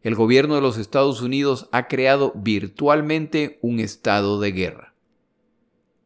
El 0.03 0.14
gobierno 0.14 0.55
de 0.55 0.61
los 0.61 0.79
Estados 0.79 1.21
Unidos 1.21 1.69
ha 1.73 1.88
creado 1.88 2.33
virtualmente 2.37 3.59
un 3.62 3.81
estado 3.81 4.41
de 4.41 4.53
guerra. 4.53 4.95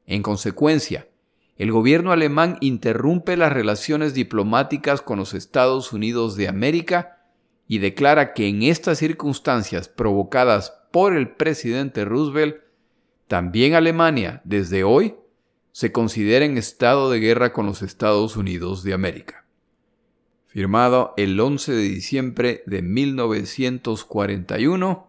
En 0.06 0.22
consecuencia, 0.22 1.08
el 1.56 1.70
gobierno 1.70 2.10
alemán 2.10 2.56
interrumpe 2.60 3.36
las 3.36 3.52
relaciones 3.52 4.14
diplomáticas 4.14 5.02
con 5.02 5.18
los 5.18 5.34
Estados 5.34 5.92
Unidos 5.92 6.36
de 6.36 6.48
América 6.48 7.18
y 7.68 7.78
declara 7.78 8.32
que 8.32 8.48
en 8.48 8.62
estas 8.62 8.98
circunstancias 8.98 9.88
provocadas 9.88 10.74
por 10.90 11.14
el 11.14 11.36
presidente 11.36 12.04
Roosevelt, 12.04 12.56
también 13.28 13.74
Alemania, 13.74 14.42
desde 14.44 14.84
hoy, 14.84 15.14
se 15.72 15.90
considera 15.90 16.44
en 16.44 16.56
estado 16.58 17.10
de 17.10 17.18
guerra 17.18 17.52
con 17.52 17.66
los 17.66 17.82
Estados 17.82 18.36
Unidos 18.36 18.84
de 18.84 18.92
América. 18.92 19.44
Firmado 20.46 21.14
el 21.16 21.40
11 21.40 21.72
de 21.72 21.82
diciembre 21.82 22.62
de 22.66 22.82
1941 22.82 25.08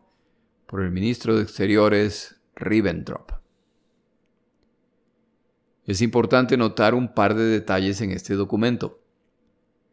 por 0.66 0.82
el 0.82 0.90
ministro 0.92 1.36
de 1.36 1.44
Exteriores 1.44 2.38
Ribbentrop. 2.56 3.34
Es 5.86 6.02
importante 6.02 6.56
notar 6.56 6.96
un 6.96 7.14
par 7.14 7.36
de 7.36 7.44
detalles 7.44 8.00
en 8.00 8.12
este 8.12 8.36
documento. 8.36 9.02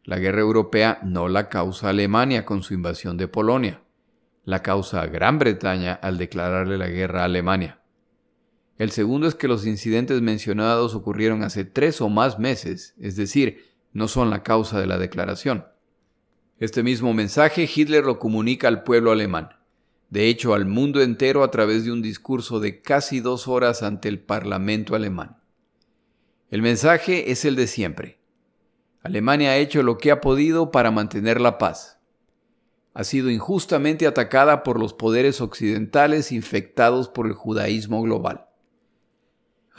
La 0.05 0.19
guerra 0.19 0.39
europea 0.39 0.99
no 1.03 1.27
la 1.27 1.49
causa 1.49 1.89
Alemania 1.89 2.45
con 2.45 2.63
su 2.63 2.73
invasión 2.73 3.17
de 3.17 3.27
Polonia, 3.27 3.81
la 4.45 4.63
causa 4.63 5.05
Gran 5.07 5.37
Bretaña 5.37 5.95
al 5.95 6.17
declararle 6.17 6.77
la 6.77 6.87
guerra 6.87 7.23
a 7.23 7.25
Alemania. 7.25 7.80
El 8.81 8.89
segundo 8.89 9.27
es 9.27 9.35
que 9.35 9.47
los 9.47 9.67
incidentes 9.67 10.23
mencionados 10.23 10.95
ocurrieron 10.95 11.43
hace 11.43 11.65
tres 11.65 12.01
o 12.01 12.09
más 12.09 12.39
meses, 12.39 12.95
es 12.99 13.15
decir, 13.15 13.63
no 13.93 14.07
son 14.07 14.31
la 14.31 14.41
causa 14.41 14.79
de 14.79 14.87
la 14.87 14.97
declaración. 14.97 15.67
Este 16.57 16.81
mismo 16.81 17.13
mensaje 17.13 17.69
Hitler 17.71 18.03
lo 18.03 18.17
comunica 18.17 18.67
al 18.67 18.81
pueblo 18.81 19.11
alemán, 19.11 19.49
de 20.09 20.29
hecho 20.29 20.55
al 20.55 20.65
mundo 20.65 21.03
entero 21.03 21.43
a 21.43 21.51
través 21.51 21.85
de 21.85 21.91
un 21.91 22.01
discurso 22.01 22.59
de 22.59 22.81
casi 22.81 23.19
dos 23.19 23.47
horas 23.47 23.83
ante 23.83 24.09
el 24.09 24.19
Parlamento 24.19 24.95
alemán. 24.95 25.37
El 26.49 26.63
mensaje 26.63 27.29
es 27.31 27.45
el 27.45 27.55
de 27.55 27.67
siempre. 27.67 28.17
Alemania 29.03 29.51
ha 29.51 29.57
hecho 29.57 29.83
lo 29.83 29.99
que 29.99 30.09
ha 30.09 30.21
podido 30.21 30.71
para 30.71 30.89
mantener 30.89 31.39
la 31.39 31.59
paz. 31.59 31.99
Ha 32.95 33.03
sido 33.03 33.29
injustamente 33.29 34.07
atacada 34.07 34.63
por 34.63 34.79
los 34.79 34.95
poderes 34.95 35.39
occidentales 35.39 36.31
infectados 36.31 37.09
por 37.09 37.27
el 37.27 37.33
judaísmo 37.33 38.01
global. 38.01 38.47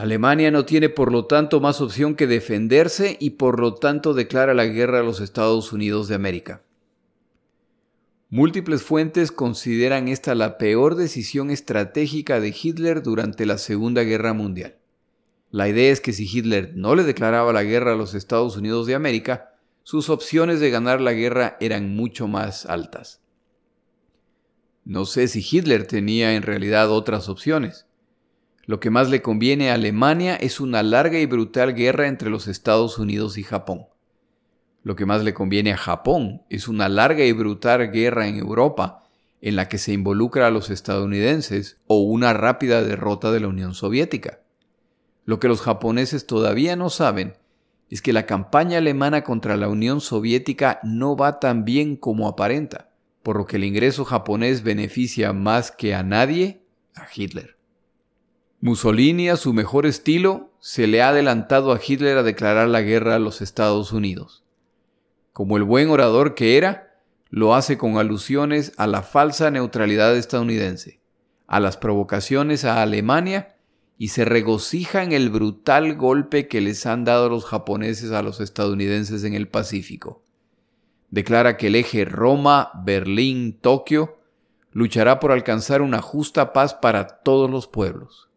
Alemania 0.02 0.50
no 0.50 0.64
tiene 0.64 0.88
por 0.88 1.12
lo 1.12 1.26
tanto 1.26 1.60
más 1.60 1.80
opción 1.80 2.16
que 2.16 2.26
defenderse 2.26 3.16
y 3.20 3.30
por 3.30 3.60
lo 3.60 3.74
tanto 3.74 4.14
declara 4.14 4.52
la 4.52 4.64
guerra 4.64 4.98
a 4.98 5.02
los 5.04 5.20
Estados 5.20 5.72
Unidos 5.72 6.08
de 6.08 6.16
América. 6.16 6.64
Múltiples 8.28 8.82
fuentes 8.82 9.30
consideran 9.30 10.08
esta 10.08 10.34
la 10.34 10.58
peor 10.58 10.96
decisión 10.96 11.52
estratégica 11.52 12.40
de 12.40 12.48
Hitler 12.48 13.04
durante 13.04 13.46
la 13.46 13.58
Segunda 13.58 14.02
Guerra 14.02 14.32
Mundial. 14.32 14.74
La 15.52 15.68
idea 15.68 15.92
es 15.92 16.00
que 16.00 16.12
si 16.12 16.24
Hitler 16.24 16.72
no 16.74 16.96
le 16.96 17.04
declaraba 17.04 17.52
la 17.52 17.62
guerra 17.62 17.92
a 17.92 17.96
los 17.96 18.14
Estados 18.14 18.56
Unidos 18.56 18.88
de 18.88 18.96
América, 18.96 19.54
sus 19.84 20.10
opciones 20.10 20.58
de 20.58 20.70
ganar 20.70 21.00
la 21.00 21.12
guerra 21.12 21.56
eran 21.60 21.94
mucho 21.94 22.26
más 22.26 22.66
altas. 22.66 23.20
No 24.84 25.06
sé 25.06 25.28
si 25.28 25.46
Hitler 25.48 25.86
tenía 25.86 26.34
en 26.34 26.42
realidad 26.42 26.90
otras 26.90 27.28
opciones. 27.28 27.86
Lo 28.64 28.78
que 28.78 28.90
más 28.90 29.10
le 29.10 29.22
conviene 29.22 29.70
a 29.70 29.74
Alemania 29.74 30.36
es 30.36 30.60
una 30.60 30.82
larga 30.82 31.18
y 31.18 31.26
brutal 31.26 31.74
guerra 31.74 32.06
entre 32.06 32.30
los 32.30 32.46
Estados 32.46 32.98
Unidos 32.98 33.36
y 33.36 33.42
Japón. 33.42 33.86
Lo 34.84 34.94
que 34.94 35.06
más 35.06 35.24
le 35.24 35.34
conviene 35.34 35.72
a 35.72 35.76
Japón 35.76 36.42
es 36.48 36.68
una 36.68 36.88
larga 36.88 37.24
y 37.24 37.32
brutal 37.32 37.90
guerra 37.90 38.28
en 38.28 38.36
Europa 38.36 39.02
en 39.40 39.56
la 39.56 39.68
que 39.68 39.78
se 39.78 39.92
involucra 39.92 40.46
a 40.46 40.50
los 40.50 40.70
estadounidenses 40.70 41.78
o 41.88 42.00
una 42.02 42.32
rápida 42.32 42.82
derrota 42.82 43.32
de 43.32 43.40
la 43.40 43.48
Unión 43.48 43.74
Soviética. 43.74 44.40
Lo 45.24 45.40
que 45.40 45.48
los 45.48 45.60
japoneses 45.60 46.26
todavía 46.26 46.76
no 46.76 46.90
saben 46.90 47.34
es 47.90 48.00
que 48.00 48.12
la 48.12 48.26
campaña 48.26 48.78
alemana 48.78 49.24
contra 49.24 49.56
la 49.56 49.68
Unión 49.68 50.00
Soviética 50.00 50.80
no 50.84 51.16
va 51.16 51.40
tan 51.40 51.64
bien 51.64 51.96
como 51.96 52.28
aparenta, 52.28 52.90
por 53.22 53.36
lo 53.36 53.46
que 53.46 53.56
el 53.56 53.64
ingreso 53.64 54.04
japonés 54.04 54.62
beneficia 54.62 55.32
más 55.32 55.72
que 55.72 55.94
a 55.94 56.02
nadie 56.02 56.62
a 56.94 57.06
Hitler. 57.12 57.56
Mussolini, 58.64 59.28
a 59.28 59.36
su 59.36 59.52
mejor 59.52 59.86
estilo, 59.86 60.52
se 60.60 60.86
le 60.86 61.02
ha 61.02 61.08
adelantado 61.08 61.72
a 61.72 61.80
Hitler 61.84 62.16
a 62.16 62.22
declarar 62.22 62.68
la 62.68 62.80
guerra 62.80 63.16
a 63.16 63.18
los 63.18 63.42
Estados 63.42 63.92
Unidos. 63.92 64.44
Como 65.32 65.56
el 65.56 65.64
buen 65.64 65.90
orador 65.90 66.36
que 66.36 66.56
era, 66.56 66.94
lo 67.28 67.56
hace 67.56 67.76
con 67.76 67.98
alusiones 67.98 68.72
a 68.76 68.86
la 68.86 69.02
falsa 69.02 69.50
neutralidad 69.50 70.16
estadounidense, 70.16 71.00
a 71.48 71.58
las 71.58 71.76
provocaciones 71.76 72.64
a 72.64 72.82
Alemania 72.82 73.56
y 73.98 74.08
se 74.08 74.24
regocija 74.24 75.02
en 75.02 75.10
el 75.10 75.30
brutal 75.30 75.96
golpe 75.96 76.46
que 76.46 76.60
les 76.60 76.86
han 76.86 77.04
dado 77.04 77.28
los 77.28 77.44
japoneses 77.44 78.12
a 78.12 78.22
los 78.22 78.40
estadounidenses 78.40 79.24
en 79.24 79.34
el 79.34 79.48
Pacífico. 79.48 80.22
Declara 81.10 81.56
que 81.56 81.66
el 81.66 81.74
eje 81.74 82.04
Roma, 82.04 82.70
Berlín, 82.84 83.58
Tokio 83.60 84.20
luchará 84.70 85.18
por 85.18 85.32
alcanzar 85.32 85.82
una 85.82 86.00
justa 86.00 86.52
paz 86.52 86.74
para 86.74 87.08
todos 87.24 87.50
los 87.50 87.66
pueblos. 87.66 88.28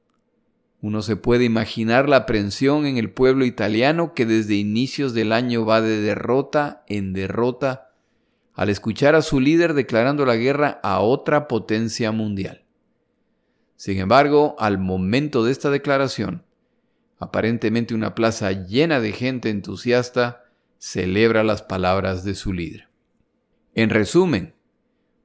Uno 0.81 1.01
se 1.01 1.15
puede 1.15 1.45
imaginar 1.45 2.07
la 2.09 2.17
aprensión 2.17 2.85
en 2.85 2.97
el 2.97 3.09
pueblo 3.09 3.45
italiano 3.45 4.13
que 4.13 4.25
desde 4.25 4.55
inicios 4.55 5.13
del 5.13 5.31
año 5.31 5.65
va 5.65 5.81
de 5.81 6.01
derrota 6.01 6.83
en 6.87 7.13
derrota 7.13 7.85
al 8.53 8.69
escuchar 8.69 9.15
a 9.15 9.21
su 9.21 9.39
líder 9.39 9.73
declarando 9.73 10.25
la 10.25 10.35
guerra 10.35 10.79
a 10.81 10.99
otra 10.99 11.47
potencia 11.47 12.11
mundial. 12.11 12.63
Sin 13.75 13.99
embargo, 13.99 14.55
al 14.59 14.77
momento 14.77 15.43
de 15.43 15.51
esta 15.51 15.69
declaración, 15.69 16.43
aparentemente 17.19 17.93
una 17.93 18.15
plaza 18.15 18.51
llena 18.51 18.99
de 18.99 19.11
gente 19.11 19.49
entusiasta 19.49 20.45
celebra 20.77 21.43
las 21.43 21.61
palabras 21.61 22.23
de 22.23 22.35
su 22.35 22.53
líder. 22.53 22.87
En 23.73 23.89
resumen, 23.89 24.53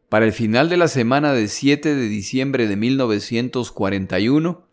para 0.08 0.24
el 0.24 0.32
final 0.32 0.68
de 0.68 0.76
la 0.76 0.88
semana 0.88 1.32
del 1.32 1.48
7 1.48 1.94
de 1.94 2.08
diciembre 2.08 2.66
de 2.66 2.76
1941, 2.76 4.66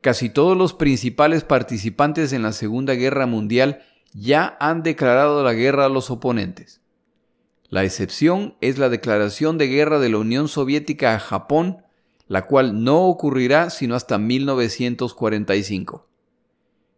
casi 0.00 0.30
todos 0.30 0.56
los 0.56 0.74
principales 0.74 1.44
participantes 1.44 2.32
en 2.32 2.42
la 2.42 2.52
Segunda 2.52 2.94
Guerra 2.94 3.26
Mundial 3.26 3.80
ya 4.12 4.56
han 4.60 4.82
declarado 4.82 5.42
la 5.44 5.52
guerra 5.52 5.86
a 5.86 5.88
los 5.90 6.10
oponentes. 6.10 6.80
La 7.68 7.84
excepción 7.84 8.56
es 8.60 8.78
la 8.78 8.88
declaración 8.88 9.58
de 9.58 9.66
guerra 9.66 9.98
de 9.98 10.08
la 10.08 10.18
Unión 10.18 10.48
Soviética 10.48 11.14
a 11.14 11.18
Japón 11.18 11.82
la 12.28 12.46
cual 12.46 12.84
no 12.84 13.06
ocurrirá 13.06 13.70
sino 13.70 13.94
hasta 13.94 14.18
1945. 14.18 16.06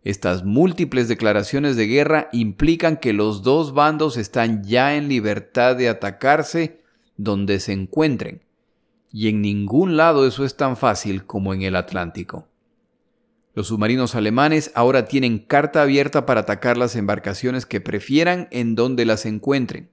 Estas 0.03 0.45
múltiples 0.45 1.09
declaraciones 1.09 1.77
de 1.77 1.87
guerra 1.87 2.29
implican 2.33 2.97
que 2.97 3.13
los 3.13 3.43
dos 3.43 3.73
bandos 3.73 4.17
están 4.17 4.65
ya 4.65 4.97
en 4.97 5.09
libertad 5.09 5.77
de 5.77 5.89
atacarse 5.89 6.81
donde 7.17 7.61
se 7.61 7.73
encuentren, 7.73 8.43
y 9.13 9.29
en 9.29 9.43
ningún 9.43 9.97
lado 9.97 10.27
eso 10.27 10.45
es 10.45 10.57
tan 10.57 10.77
fácil 10.77 11.27
como 11.27 11.53
en 11.55 11.63
el 11.63 11.77
Atlántico. 11.77 12.49
Los 13.55 13.67
submarinos 13.67 14.15
alemanes 14.15 14.71
ahora 14.75 15.07
tienen 15.07 15.39
carta 15.39 15.83
abierta 15.83 16.25
para 16.25 16.43
atacar 16.43 16.77
las 16.77 16.95
embarcaciones 16.95 17.67
que 17.67 17.81
prefieran 17.81 18.49
en 18.51 18.75
donde 18.75 19.05
las 19.05 19.27
encuentren. 19.27 19.91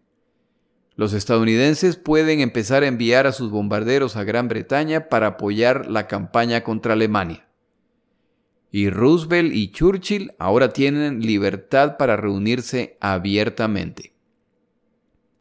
Los 0.96 1.14
estadounidenses 1.14 1.96
pueden 1.96 2.40
empezar 2.40 2.84
a 2.84 2.88
enviar 2.88 3.28
a 3.28 3.32
sus 3.32 3.52
bombarderos 3.52 4.16
a 4.16 4.24
Gran 4.24 4.48
Bretaña 4.48 5.10
para 5.10 5.28
apoyar 5.28 5.90
la 5.90 6.08
campaña 6.08 6.64
contra 6.64 6.94
Alemania. 6.94 7.48
Y 8.72 8.90
Roosevelt 8.90 9.54
y 9.54 9.72
Churchill 9.72 10.34
ahora 10.40 10.74
tienen 10.74 11.22
libertad 11.22 11.98
para 11.98 12.18
reunirse 12.18 12.98
abiertamente. 13.00 14.14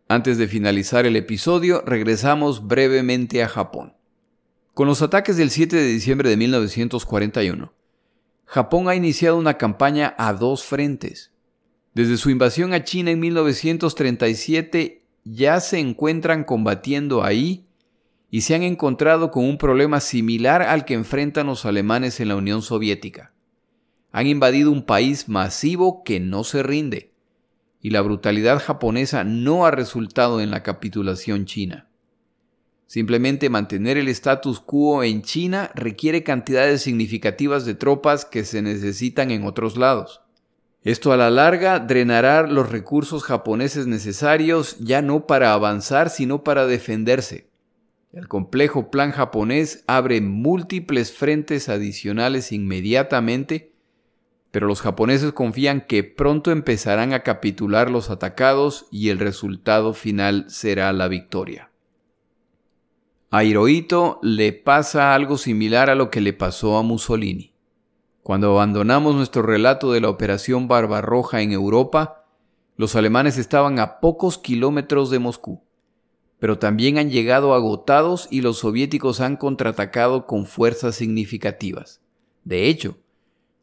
Antes 0.08 0.38
de 0.38 0.46
finalizar 0.46 1.04
el 1.04 1.16
episodio, 1.16 1.82
regresamos 1.84 2.66
brevemente 2.66 3.42
a 3.42 3.48
Japón. 3.48 3.94
Con 4.72 4.86
los 4.86 5.02
ataques 5.02 5.36
del 5.36 5.50
7 5.50 5.74
de 5.74 5.86
diciembre 5.86 6.30
de 6.30 6.36
1941, 6.36 7.72
Japón 8.46 8.88
ha 8.88 8.94
iniciado 8.94 9.36
una 9.36 9.58
campaña 9.58 10.14
a 10.18 10.32
dos 10.32 10.64
frentes. 10.64 11.32
Desde 11.94 12.16
su 12.16 12.30
invasión 12.30 12.72
a 12.72 12.84
China 12.84 13.10
en 13.10 13.20
1937 13.20 15.02
ya 15.24 15.58
se 15.60 15.80
encuentran 15.80 16.44
combatiendo 16.44 17.24
ahí 17.24 17.66
y 18.30 18.42
se 18.42 18.54
han 18.54 18.62
encontrado 18.62 19.30
con 19.30 19.44
un 19.44 19.58
problema 19.58 20.00
similar 20.00 20.62
al 20.62 20.84
que 20.84 20.94
enfrentan 20.94 21.48
los 21.48 21.66
alemanes 21.66 22.20
en 22.20 22.28
la 22.28 22.36
Unión 22.36 22.62
Soviética. 22.62 23.32
Han 24.12 24.28
invadido 24.28 24.70
un 24.70 24.84
país 24.84 25.28
masivo 25.28 26.04
que 26.04 26.20
no 26.20 26.44
se 26.44 26.62
rinde, 26.62 27.12
y 27.80 27.90
la 27.90 28.00
brutalidad 28.00 28.62
japonesa 28.62 29.24
no 29.24 29.66
ha 29.66 29.70
resultado 29.70 30.40
en 30.40 30.50
la 30.50 30.62
capitulación 30.62 31.46
china. 31.46 31.88
Simplemente 32.86 33.50
mantener 33.50 33.96
el 33.96 34.08
status 34.08 34.60
quo 34.60 35.02
en 35.02 35.22
China 35.22 35.72
requiere 35.74 36.22
cantidades 36.22 36.82
significativas 36.82 37.64
de 37.64 37.74
tropas 37.74 38.24
que 38.24 38.44
se 38.44 38.62
necesitan 38.62 39.32
en 39.32 39.44
otros 39.44 39.76
lados. 39.76 40.22
Esto 40.82 41.12
a 41.12 41.16
la 41.16 41.30
larga 41.30 41.80
drenará 41.80 42.46
los 42.46 42.70
recursos 42.70 43.24
japoneses 43.24 43.88
necesarios 43.88 44.76
ya 44.78 45.02
no 45.02 45.26
para 45.26 45.52
avanzar, 45.52 46.10
sino 46.10 46.44
para 46.44 46.68
defenderse. 46.68 47.48
El 48.12 48.28
complejo 48.28 48.88
plan 48.88 49.10
japonés 49.10 49.82
abre 49.88 50.20
múltiples 50.20 51.12
frentes 51.12 51.68
adicionales 51.68 52.52
inmediatamente, 52.52 53.72
pero 54.52 54.68
los 54.68 54.80
japoneses 54.80 55.32
confían 55.32 55.80
que 55.80 56.04
pronto 56.04 56.52
empezarán 56.52 57.12
a 57.12 57.24
capitular 57.24 57.90
los 57.90 58.08
atacados 58.08 58.86
y 58.92 59.08
el 59.08 59.18
resultado 59.18 59.92
final 59.92 60.44
será 60.48 60.92
la 60.92 61.08
victoria. 61.08 61.72
A 63.36 63.44
Hirohito 63.44 64.18
le 64.22 64.54
pasa 64.54 65.14
algo 65.14 65.36
similar 65.36 65.90
a 65.90 65.94
lo 65.94 66.10
que 66.10 66.22
le 66.22 66.32
pasó 66.32 66.78
a 66.78 66.82
Mussolini. 66.82 67.52
Cuando 68.22 68.52
abandonamos 68.52 69.14
nuestro 69.14 69.42
relato 69.42 69.92
de 69.92 70.00
la 70.00 70.08
Operación 70.08 70.68
Barbarroja 70.68 71.42
en 71.42 71.52
Europa, 71.52 72.24
los 72.78 72.96
alemanes 72.96 73.36
estaban 73.36 73.78
a 73.78 74.00
pocos 74.00 74.38
kilómetros 74.38 75.10
de 75.10 75.18
Moscú, 75.18 75.62
pero 76.38 76.58
también 76.58 76.96
han 76.96 77.10
llegado 77.10 77.52
agotados 77.52 78.26
y 78.30 78.40
los 78.40 78.60
soviéticos 78.60 79.20
han 79.20 79.36
contraatacado 79.36 80.26
con 80.26 80.46
fuerzas 80.46 80.94
significativas. 80.94 82.00
De 82.42 82.68
hecho, 82.68 82.96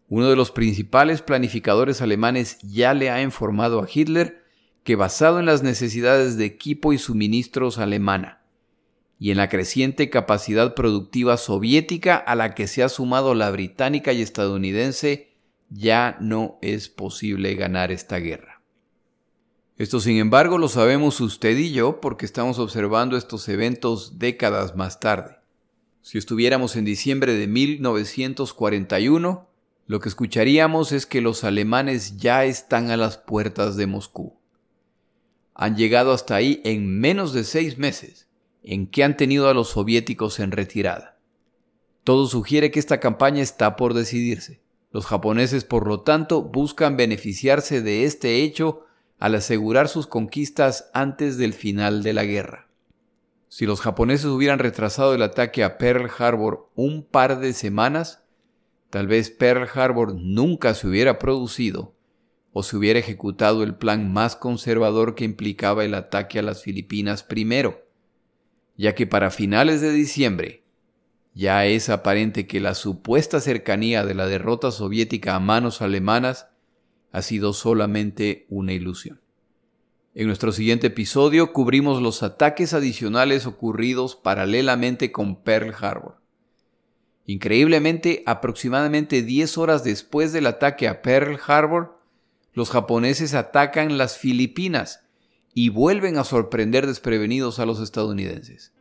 uno 0.08 0.30
de 0.30 0.36
los 0.36 0.52
principales 0.52 1.24
planificadores 1.24 2.04
alemanes 2.04 2.60
ya 2.60 2.94
le 2.94 3.10
ha 3.10 3.24
informado 3.24 3.82
a 3.82 3.88
Hitler 3.92 4.44
que 4.84 4.96
basado 4.96 5.40
en 5.40 5.48
las 5.48 5.64
necesidades 5.64 6.38
de 6.38 6.46
equipo 6.46 6.94
y 6.94 7.00
suministros 7.00 7.80
alemana, 7.80 8.43
y 9.24 9.32
en 9.32 9.38
la 9.38 9.48
creciente 9.48 10.10
capacidad 10.10 10.76
productiva 10.76 11.38
soviética 11.38 12.18
a 12.18 12.36
la 12.36 12.54
que 12.54 12.68
se 12.68 12.84
ha 12.84 12.90
sumado 12.90 13.36
la 13.36 13.50
británica 13.52 14.12
y 14.12 14.22
estadounidense, 14.22 15.32
ya 15.70 16.18
no 16.20 16.58
es 16.62 16.90
posible 16.90 17.56
ganar 17.56 17.94
esta 17.94 18.18
guerra. 18.18 18.62
Esto 19.78 20.02
sin 20.02 20.18
embargo 20.18 20.58
lo 20.58 20.68
sabemos 20.68 21.22
usted 21.22 21.58
y 21.58 21.72
yo 21.72 22.02
porque 22.02 22.26
estamos 22.26 22.60
observando 22.60 23.16
estos 23.16 23.48
eventos 23.48 24.20
décadas 24.20 24.76
más 24.76 25.00
tarde. 25.00 25.38
Si 26.02 26.18
estuviéramos 26.18 26.76
en 26.76 26.84
diciembre 26.84 27.34
de 27.34 27.48
1941, 27.48 29.48
lo 29.88 30.00
que 30.02 30.10
escucharíamos 30.10 30.92
es 30.92 31.06
que 31.06 31.22
los 31.22 31.46
alemanes 31.46 32.18
ya 32.18 32.44
están 32.44 32.92
a 32.92 32.98
las 32.98 33.20
puertas 33.20 33.78
de 33.78 33.88
Moscú. 33.88 34.38
Han 35.54 35.78
llegado 35.78 36.12
hasta 36.12 36.36
ahí 36.36 36.60
en 36.66 37.00
menos 37.00 37.32
de 37.32 37.46
seis 37.46 37.78
meses 37.78 38.23
en 38.64 38.88
que 38.88 39.04
han 39.04 39.18
tenido 39.18 39.50
a 39.50 39.54
los 39.54 39.70
soviéticos 39.70 40.40
en 40.40 40.52
retirada. 40.52 41.18
Todo 42.04 42.28
sugiere 42.28 42.72
que 42.72 42.80
esta 42.80 43.00
campaña 43.00 43.42
está 43.42 43.76
por 43.76 43.94
decidirse. 43.94 44.62
Los 44.92 45.06
japoneses, 45.06 45.64
por 45.64 45.88
lo 45.88 46.02
tanto, 46.02 46.42
buscan 46.42 46.98
beneficiarse 46.98 47.82
de 47.82 48.06
este 48.06 48.44
hecho 48.44 48.86
al 49.20 49.36
asegurar 49.36 49.88
sus 49.88 50.08
conquistas 50.08 50.90
antes 50.94 51.38
del 51.38 51.54
final 51.54 52.04
de 52.04 52.14
la 52.14 52.26
guerra. 52.26 52.68
Si 53.48 53.66
los 53.66 53.82
japoneses 53.82 54.26
hubieran 54.26 54.60
retrasado 54.60 55.14
el 55.14 55.22
ataque 55.22 55.64
a 55.64 55.78
Pearl 55.78 56.10
Harbor 56.18 56.70
un 56.76 57.04
par 57.04 57.40
de 57.40 57.54
semanas, 57.54 58.24
tal 58.90 59.08
vez 59.08 59.30
Pearl 59.30 59.68
Harbor 59.74 60.16
nunca 60.16 60.74
se 60.74 60.88
hubiera 60.88 61.20
producido 61.20 61.94
o 62.52 62.64
se 62.64 62.78
hubiera 62.78 63.00
ejecutado 63.00 63.64
el 63.64 63.76
plan 63.76 64.12
más 64.12 64.36
conservador 64.36 65.16
que 65.16 65.24
implicaba 65.24 65.86
el 65.86 65.94
ataque 65.94 66.40
a 66.40 66.44
las 66.44 66.64
Filipinas 66.64 67.24
primero 67.24 67.83
ya 68.76 68.96
que 68.96 69.08
para 69.08 69.32
finales 69.32 69.82
de 69.82 69.92
diciembre 69.92 70.64
ya 71.34 71.66
es 71.66 71.90
aparente 71.90 72.46
que 72.46 72.60
la 72.60 72.76
supuesta 72.76 73.40
cercanía 73.40 74.06
de 74.06 74.14
la 74.14 74.28
derrota 74.28 74.72
soviética 74.72 75.36
a 75.36 75.40
manos 75.40 75.82
alemanas 75.82 76.48
ha 77.12 77.22
sido 77.22 77.54
solamente 77.54 78.46
una 78.50 78.74
ilusión. 78.74 79.22
En 80.16 80.28
nuestro 80.28 80.52
siguiente 80.52 80.88
episodio 80.88 81.54
cubrimos 81.54 82.02
los 82.02 82.22
ataques 82.22 82.74
adicionales 82.74 83.48
ocurridos 83.48 84.16
paralelamente 84.16 85.12
con 85.12 85.42
Pearl 85.42 85.74
Harbor. 85.80 86.22
Increíblemente, 87.26 88.22
aproximadamente 88.28 89.24
10 89.24 89.58
horas 89.58 89.84
después 89.84 90.34
del 90.34 90.46
ataque 90.46 90.88
a 90.88 91.02
Pearl 91.02 91.40
Harbor, 91.48 92.00
los 92.52 92.70
japoneses 92.70 93.34
atacan 93.34 93.98
las 93.98 94.18
Filipinas 94.18 95.03
y 95.54 95.70
vuelven 95.70 96.18
a 96.18 96.24
sorprender 96.24 96.88
desprevenidos 96.88 97.60
a 97.60 97.66
los 97.66 97.80
estadounidenses. 97.80 98.74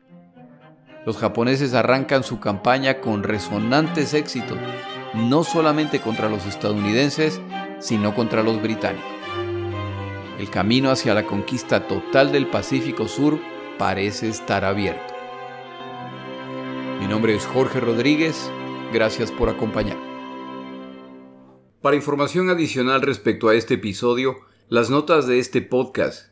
Los 1.04 1.18
japoneses 1.18 1.74
arrancan 1.74 2.22
su 2.22 2.40
campaña 2.40 3.00
con 3.00 3.22
resonantes 3.24 4.14
éxitos, 4.14 4.58
no 5.14 5.44
solamente 5.44 6.00
contra 6.00 6.28
los 6.28 6.46
estadounidenses, 6.46 7.40
sino 7.80 8.14
contra 8.14 8.42
los 8.42 8.62
británicos. 8.62 9.04
El 10.38 10.48
camino 10.48 10.90
hacia 10.90 11.14
la 11.14 11.26
conquista 11.26 11.86
total 11.86 12.32
del 12.32 12.48
Pacífico 12.48 13.08
Sur 13.08 13.38
parece 13.78 14.28
estar 14.28 14.64
abierto. 14.64 15.12
Mi 17.00 17.06
nombre 17.06 17.34
es 17.34 17.44
Jorge 17.46 17.80
Rodríguez, 17.80 18.50
gracias 18.92 19.32
por 19.32 19.48
acompañarme. 19.48 20.12
Para 21.80 21.96
información 21.96 22.48
adicional 22.48 23.02
respecto 23.02 23.48
a 23.48 23.54
este 23.56 23.74
episodio, 23.74 24.36
las 24.68 24.88
notas 24.88 25.26
de 25.26 25.40
este 25.40 25.62
podcast, 25.62 26.31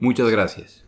Muchas 0.00 0.30
gracias. 0.30 0.84